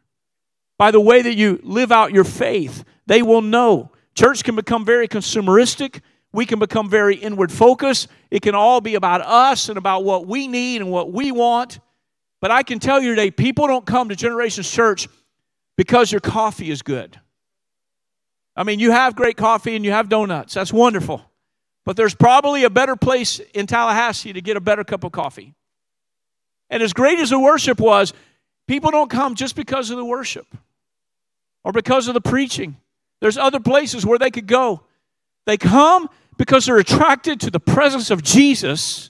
[0.77, 2.83] by the way that you live out your faith.
[3.07, 3.89] They will know.
[4.13, 6.01] Church can become very consumeristic.
[6.31, 8.09] We can become very inward focused.
[8.29, 11.79] It can all be about us and about what we need and what we want.
[12.41, 15.07] But I can tell you today, people don't come to Generations Church
[15.77, 17.19] because your coffee is good.
[18.55, 20.53] I mean, you have great coffee and you have donuts.
[20.53, 21.23] That's wonderful.
[21.85, 25.53] But there's probably a better place in Tallahassee to get a better cup of coffee.
[26.69, 28.13] And as great as the worship was,
[28.67, 30.47] people don't come just because of the worship
[31.63, 32.77] or because of the preaching.
[33.21, 34.81] There's other places where they could go.
[35.45, 39.09] They come because they're attracted to the presence of Jesus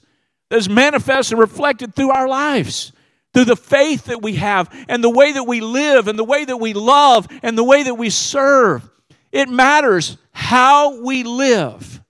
[0.50, 2.92] that is manifest and reflected through our lives,
[3.36, 6.46] through the faith that we have, and the way that we live, and the way
[6.46, 8.88] that we love, and the way that we serve.
[9.30, 12.02] It matters how we live.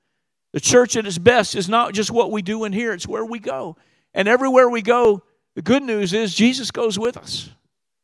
[0.53, 3.25] The church at its best is not just what we do in here, it's where
[3.25, 3.77] we go.
[4.15, 5.25] And everywhere we go,
[5.57, 7.51] the good news is Jesus goes with us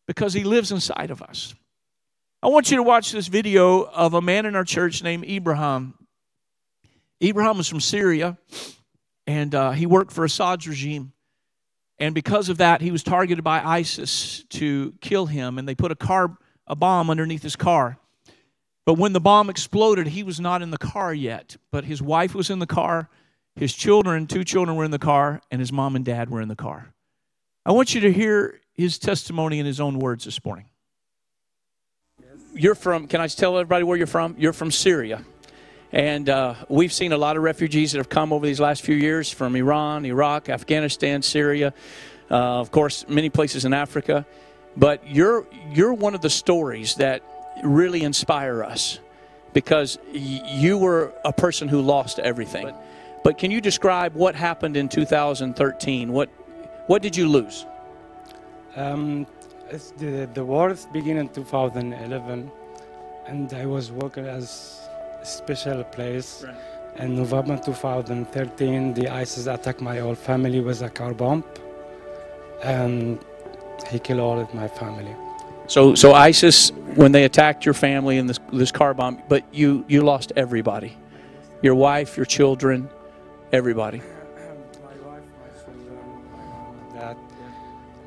[0.09, 1.55] because he lives inside of us.
[2.43, 5.95] I want you to watch this video of a man in our church named Abraham.
[7.21, 8.37] Abraham was from Syria,
[9.29, 11.13] and uh, he worked for Assad's regime.
[12.03, 15.93] And because of that, he was targeted by ISIS to kill him, and they put
[15.93, 16.37] a car,
[16.67, 17.97] a bomb underneath his car.
[18.85, 21.57] But when the bomb exploded, he was not in the car yet.
[21.71, 23.09] But his wife was in the car,
[23.55, 26.49] his children, two children were in the car, and his mom and dad were in
[26.49, 26.93] the car.
[27.65, 30.67] I want you to hear his testimony in his own words this morning
[32.55, 34.35] you're from, can I tell everybody where you're from?
[34.39, 35.25] You're from Syria.
[35.93, 38.95] And uh, we've seen a lot of refugees that have come over these last few
[38.95, 41.75] years from Iran, Iraq, Afghanistan, Syria,
[42.31, 44.25] uh, of course, many places in Africa.
[44.75, 47.23] But you're, you're one of the stories that
[47.63, 49.01] really inspire us
[49.53, 52.65] because y- you were a person who lost everything.
[52.65, 52.85] But,
[53.23, 56.11] but can you describe what happened in 2013?
[56.11, 56.31] What,
[56.87, 57.67] what did you lose?
[58.77, 59.27] Um,
[59.99, 62.51] the, the war began in 2011
[63.27, 64.82] and I was working as a
[65.25, 66.45] special place.
[66.45, 66.55] Right.
[66.97, 71.43] In November 2013, the ISIS attacked my whole family with a car bomb
[72.63, 73.19] and
[73.91, 75.15] he killed all of my family.
[75.67, 79.85] So, so ISIS, when they attacked your family in this, this car bomb, but you,
[79.89, 80.97] you lost everybody.
[81.63, 82.91] Your wife, your children,
[83.53, 83.99] everybody.
[83.99, 85.99] my wife, my children,
[86.33, 87.17] my mom and dad.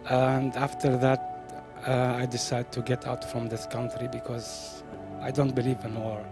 [0.10, 1.36] And after that,
[1.88, 4.84] uh, I decided to get out from this country because
[5.21, 6.23] I don't believe in war.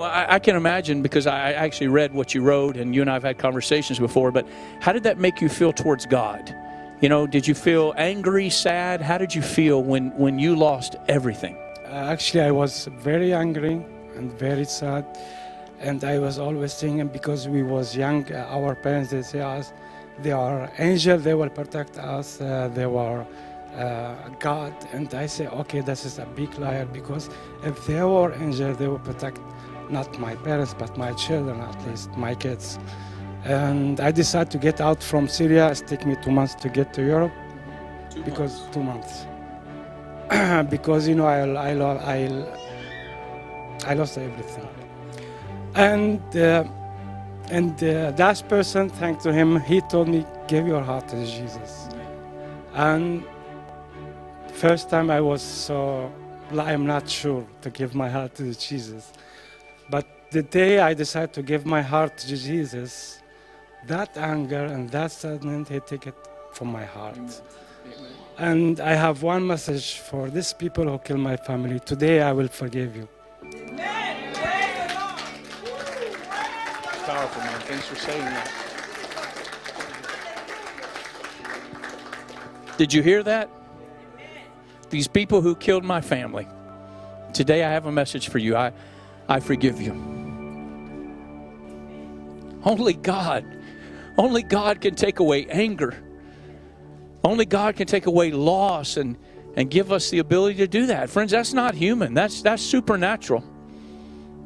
[0.00, 3.10] Well, I, I, can imagine because I actually read what you wrote, and you and
[3.10, 4.32] I have had conversations before.
[4.32, 4.46] But
[4.80, 6.56] how did that make you feel towards God?
[7.02, 9.02] You know, did you feel angry, sad?
[9.02, 11.54] How did you feel when when you lost everything?
[11.84, 13.84] Uh, actually, I was very angry
[14.16, 15.04] and very sad,
[15.80, 19.70] and I was always thinking because we was young, uh, our parents they say us,
[20.22, 23.26] they are angel, they will protect us, uh, they were
[23.76, 24.72] uh, God.
[24.94, 27.28] And I say, okay, this is a big liar because
[27.64, 29.38] if they were angels, they will protect
[29.92, 32.78] not my parents, but my children, at least my kids.
[33.44, 35.70] And I decided to get out from Syria.
[35.72, 37.32] It took me two months to get to Europe
[38.10, 38.68] Two because months.
[38.72, 39.26] two months.
[40.70, 41.40] because you know I
[41.72, 41.72] I
[42.16, 42.46] I
[43.86, 44.68] I lost everything,
[45.74, 46.64] and uh,
[47.50, 51.88] and uh, that person, thanks to him, he told me give your heart to Jesus,
[52.74, 53.24] and
[54.52, 56.12] first time I was so
[56.52, 59.12] I'm not sure to give my heart to Jesus,
[60.30, 63.20] the day I decided to give my heart to Jesus,
[63.86, 66.14] that anger and that sadness he took it
[66.52, 67.42] from my heart.
[68.38, 71.80] And I have one message for these people who killed my family.
[71.80, 73.08] Today I will forgive you.
[77.06, 77.60] Powerful, man.
[77.62, 78.50] Thanks for saying that.
[82.78, 83.50] Did you hear that?
[84.90, 86.46] These people who killed my family.
[87.32, 88.56] Today I have a message for you.
[88.56, 88.72] I,
[89.28, 90.19] I forgive you.
[92.64, 93.44] Only God,
[94.18, 95.96] only God can take away anger.
[97.22, 99.16] Only God can take away loss and,
[99.54, 101.10] and give us the ability to do that.
[101.10, 102.14] Friends, that's not human.
[102.14, 103.44] That's that's supernatural.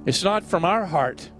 [0.06, 1.30] It's not from our heart.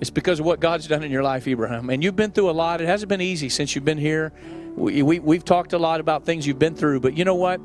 [0.00, 1.90] It's because of what God's done in your life, Abraham.
[1.90, 2.80] And you've been through a lot.
[2.80, 4.32] It hasn't been easy since you've been here.
[4.74, 7.60] We, we, we've talked a lot about things you've been through, but you know what?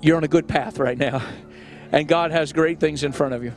[0.00, 1.22] You're on a good path right now.
[1.92, 3.52] And God has great things in front of you.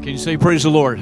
[0.00, 0.98] Can you say praise the Lord?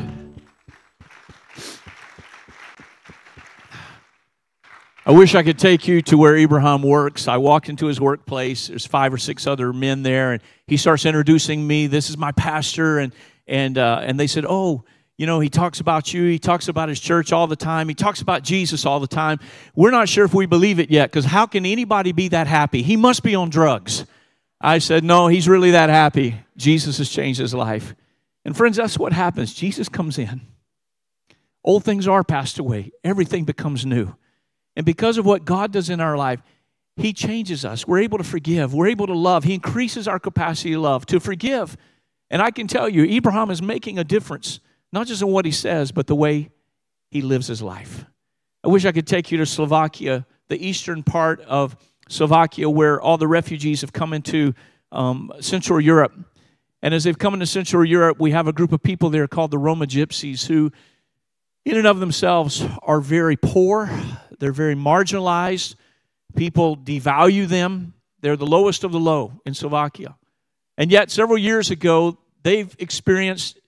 [5.06, 7.28] I wish I could take you to where Abraham works.
[7.28, 8.66] I walked into his workplace.
[8.66, 11.86] There's five or six other men there, and he starts introducing me.
[11.86, 13.14] This is my pastor, and
[13.46, 14.82] and uh, and they said, "Oh,
[15.16, 16.24] you know, he talks about you.
[16.24, 17.88] He talks about his church all the time.
[17.88, 19.38] He talks about Jesus all the time.
[19.76, 22.82] We're not sure if we believe it yet, because how can anybody be that happy?
[22.82, 24.06] He must be on drugs."
[24.60, 26.34] I said, "No, he's really that happy.
[26.56, 27.94] Jesus has changed his life."
[28.48, 29.52] And friends, that's what happens.
[29.52, 30.40] Jesus comes in.
[31.62, 32.92] Old things are passed away.
[33.04, 34.16] Everything becomes new.
[34.74, 36.40] And because of what God does in our life,
[36.96, 37.86] He changes us.
[37.86, 38.72] We're able to forgive.
[38.72, 39.44] We're able to love.
[39.44, 41.76] He increases our capacity to love, to forgive.
[42.30, 44.60] And I can tell you, Abraham is making a difference,
[44.94, 46.48] not just in what he says, but the way
[47.10, 48.06] he lives his life.
[48.64, 51.76] I wish I could take you to Slovakia, the eastern part of
[52.08, 54.54] Slovakia, where all the refugees have come into
[54.90, 56.14] um, Central Europe.
[56.82, 59.50] And as they've come into Central Europe, we have a group of people there called
[59.50, 60.70] the Roma Gypsies who,
[61.64, 63.90] in and of themselves, are very poor.
[64.38, 65.74] They're very marginalized.
[66.36, 67.94] People devalue them.
[68.20, 70.16] They're the lowest of the low in Slovakia.
[70.76, 73.58] And yet, several years ago, they've experienced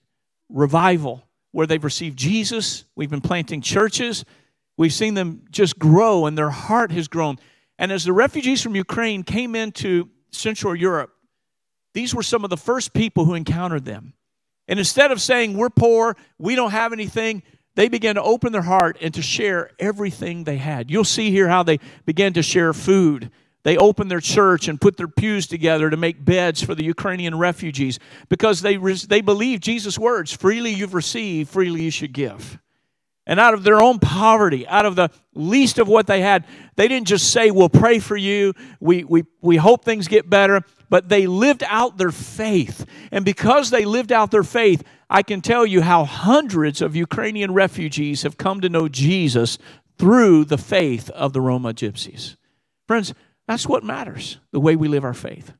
[0.49, 2.85] revival where they've received Jesus.
[2.95, 4.23] We've been planting churches.
[4.77, 7.37] We've seen them just grow, and their heart has grown.
[7.77, 11.13] And as the refugees from Ukraine came into Central Europe,
[11.93, 14.13] these were some of the first people who encountered them.
[14.67, 17.43] And instead of saying, We're poor, we don't have anything,
[17.75, 20.91] they began to open their heart and to share everything they had.
[20.91, 23.31] You'll see here how they began to share food.
[23.63, 27.37] They opened their church and put their pews together to make beds for the Ukrainian
[27.37, 32.59] refugees because they, they believed Jesus' words freely you've received, freely you should give.
[33.31, 36.89] And out of their own poverty, out of the least of what they had, they
[36.89, 41.07] didn't just say, We'll pray for you, we, we, we hope things get better, but
[41.07, 42.85] they lived out their faith.
[43.09, 47.53] And because they lived out their faith, I can tell you how hundreds of Ukrainian
[47.53, 49.57] refugees have come to know Jesus
[49.97, 52.35] through the faith of the Roma gypsies.
[52.85, 53.13] Friends,
[53.47, 55.53] that's what matters, the way we live our faith.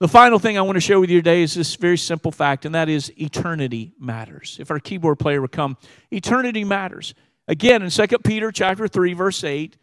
[0.00, 2.64] The final thing I want to share with you today is this very simple fact,
[2.64, 4.56] and that is eternity matters.
[4.58, 5.76] If our keyboard player would come,
[6.10, 7.14] eternity matters.
[7.46, 9.76] Again, in 2 Peter chapter 3, verse 8,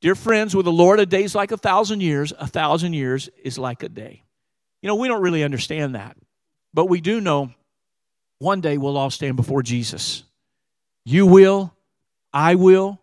[0.00, 3.28] dear friends, with the Lord a day is like a thousand years, a thousand years
[3.44, 4.22] is like a day.
[4.80, 6.16] You know, we don't really understand that,
[6.72, 7.52] but we do know
[8.38, 10.22] one day we'll all stand before Jesus.
[11.04, 11.74] You will,
[12.32, 12.98] I will,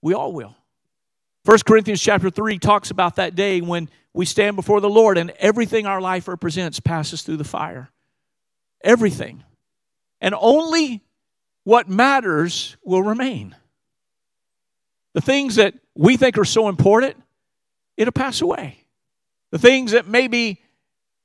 [0.00, 0.54] we all will.
[1.44, 5.30] 1 Corinthians chapter 3 talks about that day when we stand before the Lord and
[5.38, 7.90] everything our life represents passes through the fire.
[8.84, 9.42] Everything.
[10.20, 11.02] And only
[11.64, 13.56] what matters will remain.
[15.14, 17.16] The things that we think are so important,
[17.96, 18.78] it'll pass away.
[19.50, 20.60] The things that maybe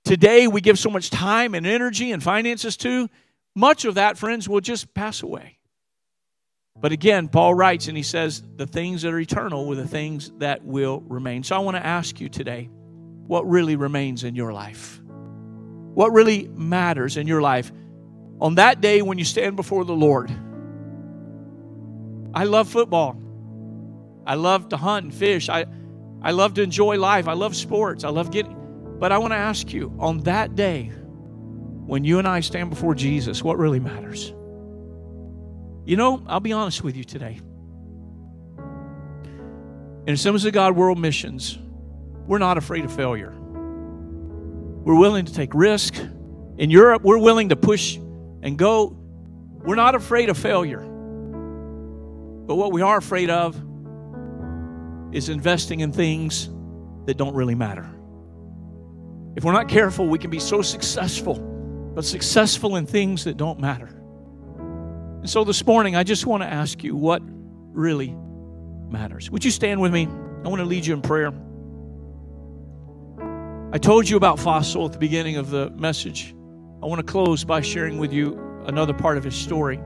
[0.03, 3.09] today we give so much time and energy and finances to,
[3.55, 5.57] much of that, friends, will just pass away.
[6.79, 10.31] But again, Paul writes and he says, the things that are eternal were the things
[10.37, 11.43] that will remain.
[11.43, 12.69] So I want to ask you today
[13.27, 14.99] what really remains in your life?
[15.93, 17.71] What really matters in your life?
[18.39, 20.31] On that day when you stand before the Lord,
[22.33, 23.21] I love football.
[24.25, 25.49] I love to hunt and fish.
[25.49, 25.65] I,
[26.21, 27.27] I love to enjoy life.
[27.27, 28.03] I love sports.
[28.03, 28.55] I love getting.
[28.99, 30.91] But I want to ask you on that day,
[31.85, 34.33] when you and I stand before Jesus, what really matters?
[35.85, 37.39] You know, I'll be honest with you today.
[40.05, 41.57] In Assemblies of God World Missions,
[42.27, 43.33] we're not afraid of failure.
[43.37, 45.95] We're willing to take risk.
[46.57, 48.97] In Europe, we're willing to push and go.
[49.65, 50.81] We're not afraid of failure.
[50.81, 53.55] But what we are afraid of
[55.13, 56.49] is investing in things
[57.05, 57.89] that don't really matter.
[59.35, 61.35] If we're not careful, we can be so successful,
[61.95, 63.87] but successful in things that don't matter.
[65.19, 68.15] And so this morning, I just want to ask you what really
[68.89, 69.29] matters.
[69.31, 70.07] Would you stand with me?
[70.43, 71.33] I want to lead you in prayer.
[73.69, 76.33] I told you about Fossil at the beginning of the message.
[76.81, 79.77] I want to close by sharing with you another part of his story.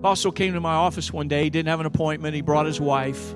[0.00, 2.34] Fossil came to my office one day, He didn't have an appointment.
[2.34, 3.34] He brought his wife.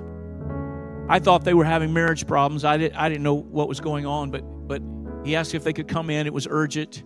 [1.07, 2.65] I thought they were having marriage problems.
[2.65, 4.81] I, did, I didn't know what was going on, but, but
[5.23, 6.25] he asked if they could come in.
[6.25, 7.03] It was urgent.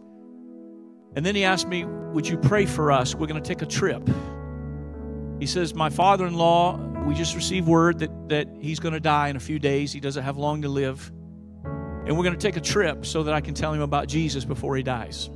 [1.18, 3.14] And then he asked me, Would you pray for us?
[3.14, 4.10] We're going to take a trip.
[5.41, 8.99] He says, My father in law, we just received word that, that he's going to
[8.99, 9.91] die in a few days.
[9.91, 11.12] He doesn't have long to live.
[12.06, 14.45] And we're going to take a trip so that I can tell him about Jesus
[14.45, 15.30] before he dies.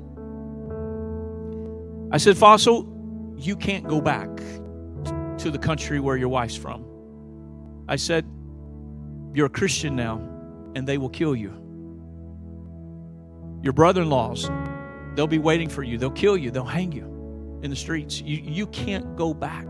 [2.12, 4.30] I said, Fossil, you can't go back
[5.40, 6.86] to the country where your wife's from.
[7.88, 8.26] I said,
[9.34, 10.18] You're a Christian now,
[10.76, 11.54] and they will kill you.
[13.64, 14.50] Your brother in laws,
[15.18, 15.98] They'll be waiting for you.
[15.98, 16.52] They'll kill you.
[16.52, 18.22] They'll hang you in the streets.
[18.22, 19.66] You, you can't go back.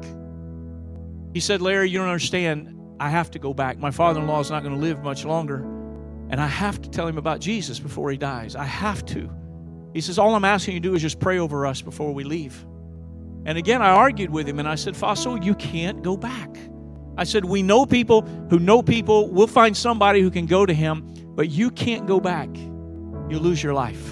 [1.37, 2.75] He said, Larry, you don't understand.
[2.99, 3.77] I have to go back.
[3.77, 5.57] My father in law is not going to live much longer.
[6.31, 8.55] And I have to tell him about Jesus before he dies.
[8.55, 9.29] I have to.
[9.93, 12.23] He says, All I'm asking you to do is just pray over us before we
[12.23, 12.65] leave.
[13.45, 16.57] And again, I argued with him and I said, Fossil, you can't go back.
[17.19, 19.29] I said, We know people who know people.
[19.29, 21.03] We'll find somebody who can go to him,
[21.35, 22.49] but you can't go back.
[23.29, 24.11] You'll lose your life.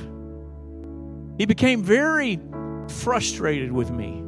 [1.39, 2.39] He became very
[2.87, 4.24] frustrated with me.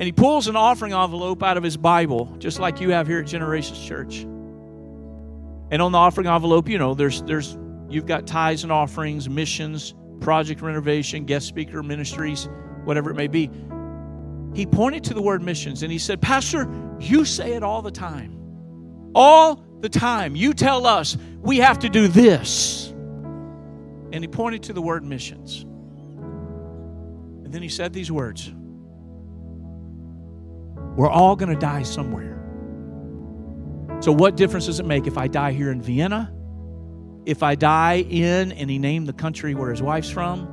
[0.00, 3.18] And he pulls an offering envelope out of his Bible, just like you have here
[3.18, 4.20] at Generations Church.
[5.70, 7.58] And on the offering envelope, you know, there's there's
[7.90, 12.48] you've got tithes and offerings, missions, project renovation, guest speaker ministries,
[12.84, 13.50] whatever it may be.
[14.54, 16.66] He pointed to the word missions and he said, Pastor,
[16.98, 19.12] you say it all the time.
[19.14, 20.34] All the time.
[20.34, 22.88] You tell us we have to do this.
[24.12, 25.60] And he pointed to the word missions.
[27.44, 28.50] And then he said these words
[31.00, 32.36] We're all going to die somewhere.
[34.02, 36.30] So, what difference does it make if I die here in Vienna?
[37.24, 40.46] If I die in, and he named the country where his wife's from?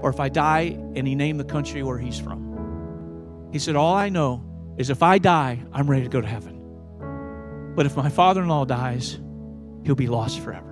[0.00, 3.48] Or if I die and he named the country where he's from?
[3.50, 4.44] He said, All I know
[4.78, 7.72] is if I die, I'm ready to go to heaven.
[7.74, 9.18] But if my father in law dies,
[9.84, 10.70] he'll be lost forever.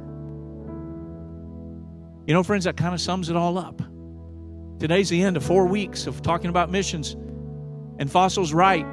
[2.29, 3.83] You know, friends, that kind of sums it all up.
[4.79, 7.17] Today's the end of four weeks of talking about missions.
[7.99, 8.87] And Fossil's right.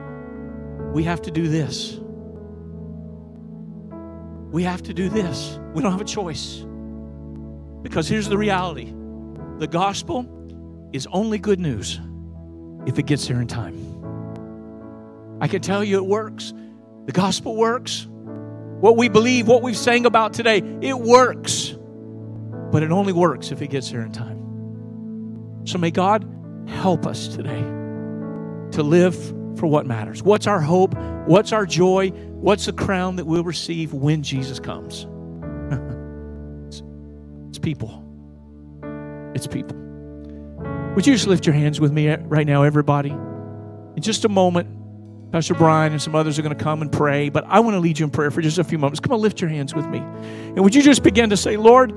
[0.93, 1.99] We have to do this.
[4.51, 5.59] We have to do this.
[5.73, 6.65] We don't have a choice.
[7.81, 8.93] Because here's the reality
[9.57, 11.99] the gospel is only good news
[12.85, 13.75] if it gets there in time.
[15.41, 16.53] I can tell you it works.
[17.05, 18.07] The gospel works.
[18.09, 21.75] What we believe, what we've sang about today, it works.
[22.71, 25.63] But it only works if it gets there in time.
[25.65, 26.27] So may God
[26.67, 27.61] help us today
[28.71, 29.15] to live
[29.57, 30.23] for what matters.
[30.23, 30.95] What's our hope?
[31.25, 32.09] What's our joy?
[32.09, 35.05] What's the crown that we'll receive when Jesus comes?
[36.67, 36.83] it's,
[37.49, 38.03] it's people.
[39.35, 39.75] It's people.
[40.95, 43.09] Would you just lift your hands with me right now, everybody?
[43.09, 47.29] In just a moment, Pastor Brian and some others are going to come and pray,
[47.29, 48.99] but I want to lead you in prayer for just a few moments.
[48.99, 49.99] Come on, lift your hands with me.
[49.99, 51.91] And would you just begin to say, Lord,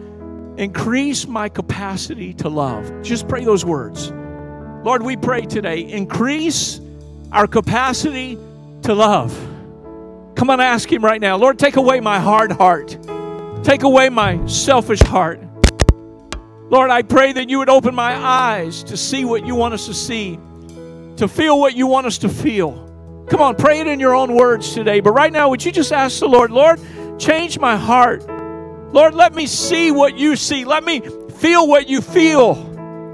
[0.60, 2.92] Increase my capacity to love.
[3.02, 4.12] Just pray those words.
[4.84, 6.80] Lord, we pray today, increase
[7.32, 8.36] our capacity
[8.82, 9.32] to love.
[10.34, 11.36] Come on, ask Him right now.
[11.36, 12.96] Lord, take away my hard heart,
[13.62, 15.40] take away my selfish heart.
[16.70, 19.86] Lord, I pray that you would open my eyes to see what you want us
[19.86, 20.38] to see,
[21.16, 22.86] to feel what you want us to feel.
[23.28, 25.00] Come on, pray it in your own words today.
[25.00, 26.80] But right now, would you just ask the Lord, Lord,
[27.18, 28.26] change my heart.
[28.92, 30.64] Lord, let me see what you see.
[30.64, 32.56] Let me feel what you feel.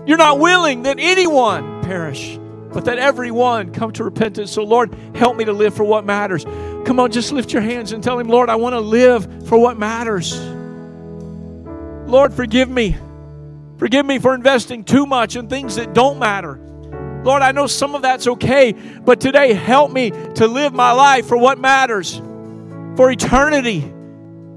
[0.07, 2.39] You're not willing that anyone perish,
[2.77, 4.53] but that everyone come to repentance.
[4.53, 6.45] So, Lord, help me to live for what matters.
[6.45, 9.59] Come on, just lift your hands and tell Him, Lord, I want to live for
[9.59, 10.39] what matters.
[12.07, 12.95] Lord, forgive me.
[13.79, 16.61] Forgive me for investing too much in things that don't matter.
[17.25, 21.27] Lord, I know some of that's okay, but today help me to live my life
[21.27, 22.19] for what matters,
[22.95, 23.91] for eternity.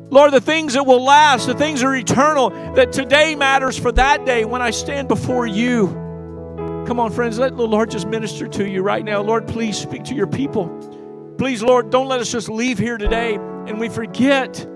[0.10, 3.94] Lord, the things that will last, the things that are eternal, that today matters for
[3.94, 6.09] that day when I stand before you.
[6.90, 9.22] Come on, friends, let the Lord just minister to you right now.
[9.22, 11.36] Lord, please speak to your people.
[11.38, 14.68] Please, Lord, don't let us just leave here today and we forget.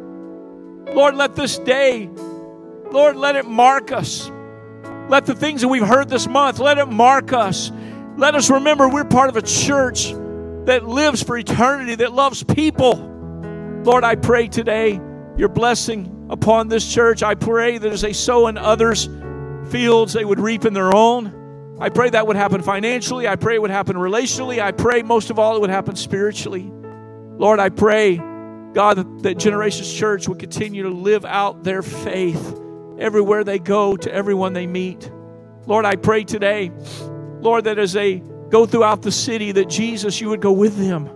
[0.94, 2.08] Lord, let this day,
[2.92, 4.30] Lord, let it mark us.
[5.10, 7.72] Let the things that we've heard this month, let it mark us.
[8.16, 10.12] Let us remember we're part of a church
[10.66, 12.94] that lives for eternity, that loves people.
[13.86, 15.02] Lord, I pray today
[15.36, 17.24] your blessing upon this church.
[17.24, 19.10] I pray that as they sow in others'
[19.72, 21.40] fields, they would reap in their own.
[21.84, 23.28] I pray that would happen financially.
[23.28, 24.62] I pray it would happen relationally.
[24.62, 26.72] I pray most of all it would happen spiritually.
[26.72, 28.16] Lord, I pray,
[28.72, 32.58] God, that, that Generations Church would continue to live out their faith
[32.98, 35.12] everywhere they go, to everyone they meet.
[35.66, 36.72] Lord, I pray today,
[37.42, 41.08] Lord, that as they go throughout the city, that Jesus, you would go with them.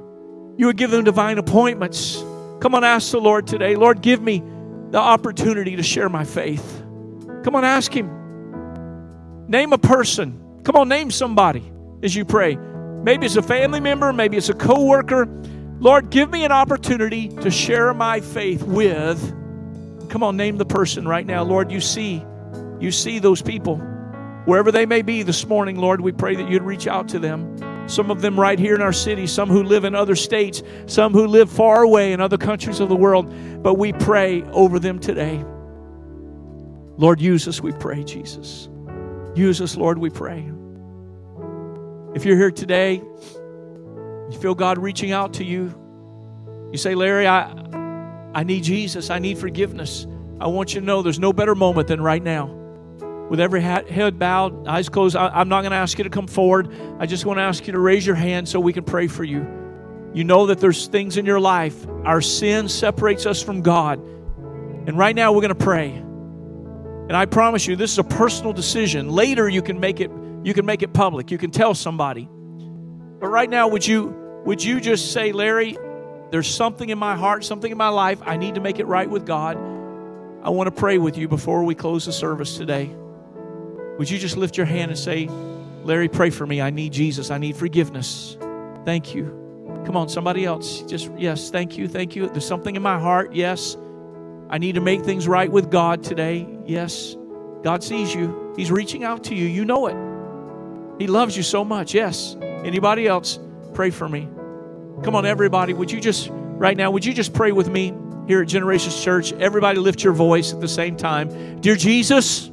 [0.57, 2.17] You would give them divine appointments.
[2.59, 3.77] Come on, ask the Lord today.
[3.77, 4.43] Lord, give me
[4.89, 6.83] the opportunity to share my faith.
[7.45, 9.47] Come on, ask Him.
[9.47, 10.43] Name a person.
[10.67, 11.71] Come on, name somebody
[12.03, 12.57] as you pray.
[12.57, 15.25] Maybe it's a family member, maybe it's a coworker.
[15.79, 19.17] Lord, give me an opportunity to share my faith with.
[20.09, 21.43] Come on, name the person right now.
[21.43, 22.21] Lord, you see,
[22.81, 23.77] you see those people.
[24.43, 27.87] Wherever they may be this morning, Lord, we pray that you'd reach out to them.
[27.87, 31.13] Some of them right here in our city, some who live in other states, some
[31.13, 33.63] who live far away in other countries of the world.
[33.63, 35.45] But we pray over them today.
[36.97, 38.67] Lord, use us, we pray, Jesus.
[39.33, 40.51] Use us, Lord, we pray.
[42.17, 45.71] If you're here today, you feel God reaching out to you,
[46.71, 47.51] you say, Larry, I,
[48.33, 49.11] I need Jesus.
[49.11, 50.07] I need forgiveness.
[50.41, 52.47] I want you to know there's no better moment than right now.
[53.29, 56.73] With every head bowed, eyes closed, I'm not going to ask you to come forward.
[56.99, 59.23] I just want to ask you to raise your hand so we can pray for
[59.23, 59.45] you.
[60.15, 61.85] You know that there's things in your life.
[62.03, 63.99] Our sin separates us from God.
[63.99, 65.91] And right now we're going to pray.
[65.91, 69.07] And I promise you this is a personal decision.
[69.09, 70.09] Later you can make it
[70.43, 71.31] you can make it public.
[71.31, 72.27] You can tell somebody.
[73.19, 75.77] But right now would you would you just say, "Larry,
[76.31, 78.19] there's something in my heart, something in my life.
[78.25, 79.57] I need to make it right with God.
[80.43, 82.89] I want to pray with you before we close the service today.
[83.97, 85.27] Would you just lift your hand and say,
[85.83, 86.61] Larry, pray for me.
[86.61, 87.31] I need Jesus.
[87.31, 88.37] I need forgiveness.
[88.85, 89.25] Thank you.
[89.85, 90.81] Come on, somebody else.
[90.83, 91.87] Just, yes, thank you.
[91.87, 92.29] Thank you.
[92.29, 93.33] There's something in my heart.
[93.33, 93.75] Yes.
[94.49, 96.47] I need to make things right with God today.
[96.65, 97.15] Yes.
[97.63, 98.53] God sees you.
[98.55, 99.45] He's reaching out to you.
[99.45, 100.06] You know it.
[100.99, 101.93] He loves you so much.
[101.93, 102.35] Yes.
[102.41, 103.39] Anybody else?
[103.73, 104.27] Pray for me.
[105.03, 105.73] Come on, everybody.
[105.73, 107.93] Would you just, right now, would you just pray with me
[108.27, 109.31] here at Generations Church?
[109.33, 111.61] Everybody lift your voice at the same time.
[111.61, 112.49] Dear Jesus,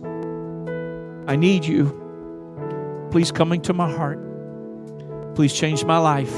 [1.26, 3.08] I need you.
[3.10, 4.20] Please come into my heart.
[5.34, 6.34] Please change my life.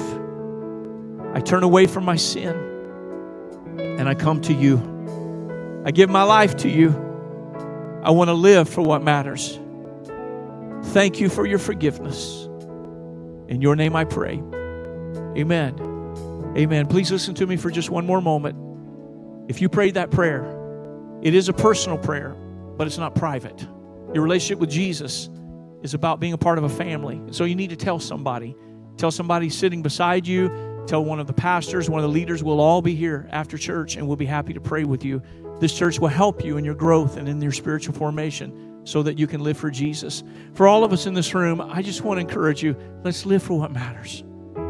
[1.34, 2.54] I turn away from my sin
[3.78, 5.82] and I come to you.
[5.84, 6.90] I give my life to you.
[8.02, 9.58] I want to live for what matters.
[10.84, 12.48] Thank you for your forgiveness.
[13.48, 14.42] In your name I pray.
[15.36, 16.54] Amen.
[16.56, 16.86] Amen.
[16.86, 18.56] Please listen to me for just one more moment.
[19.48, 20.44] If you prayed that prayer,
[21.22, 22.30] it is a personal prayer,
[22.76, 23.60] but it's not private.
[24.14, 25.28] Your relationship with Jesus
[25.82, 27.20] is about being a part of a family.
[27.30, 28.56] So you need to tell somebody.
[28.96, 32.42] Tell somebody sitting beside you, tell one of the pastors, one of the leaders.
[32.42, 35.22] We'll all be here after church and we'll be happy to pray with you.
[35.60, 39.18] This church will help you in your growth and in your spiritual formation so that
[39.18, 40.22] you can live for Jesus.
[40.54, 43.42] For all of us in this room, I just want to encourage you let's live
[43.42, 44.22] for what matters.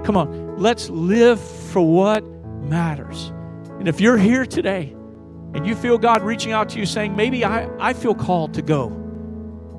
[0.05, 2.25] Come on, let's live for what
[2.63, 3.31] matters.
[3.79, 4.95] And if you're here today
[5.53, 8.63] and you feel God reaching out to you saying, maybe I, I feel called to
[8.63, 9.03] go.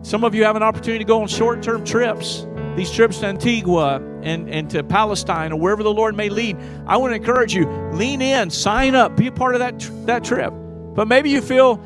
[0.03, 3.25] Some of you have an opportunity to go on short term trips, these trips to
[3.25, 6.57] Antigua and, and to Palestine or wherever the Lord may lead.
[6.85, 10.23] I want to encourage you lean in, sign up, be a part of that, that
[10.23, 10.53] trip.
[10.93, 11.81] But maybe you feel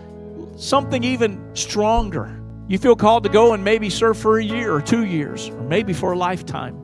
[0.58, 2.41] something even stronger.
[2.72, 5.62] You feel called to go and maybe serve for a year or two years or
[5.64, 6.82] maybe for a lifetime.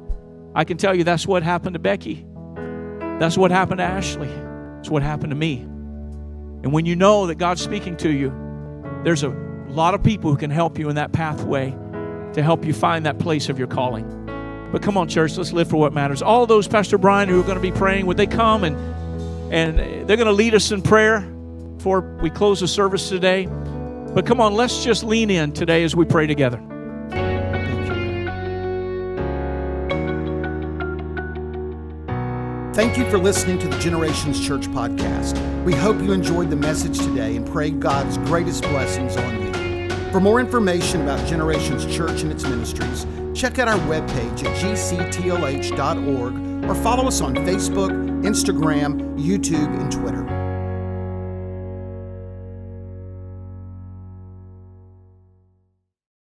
[0.53, 2.25] I can tell you that's what happened to Becky.
[3.19, 4.27] That's what happened to Ashley.
[4.79, 5.59] It's what happened to me.
[5.61, 8.33] And when you know that God's speaking to you,
[9.05, 9.29] there's a
[9.69, 11.71] lot of people who can help you in that pathway
[12.33, 14.69] to help you find that place of your calling.
[14.73, 16.21] But come on, church, let's live for what matters.
[16.21, 18.75] All those, Pastor Brian, who are going to be praying, would they come and
[19.53, 21.21] and they're going to lead us in prayer
[21.77, 23.47] before we close the service today.
[24.17, 26.57] But come on, let's just lean in today as we pray together.
[32.73, 35.37] Thank you for listening to the Generations Church podcast.
[35.65, 40.11] We hope you enjoyed the message today and pray God's greatest blessings on you.
[40.11, 43.05] For more information about Generations Church and its ministries,
[43.35, 46.33] check out our webpage at gctlh.org
[46.67, 47.91] or follow us on Facebook,
[48.23, 50.36] Instagram, YouTube, and Twitter.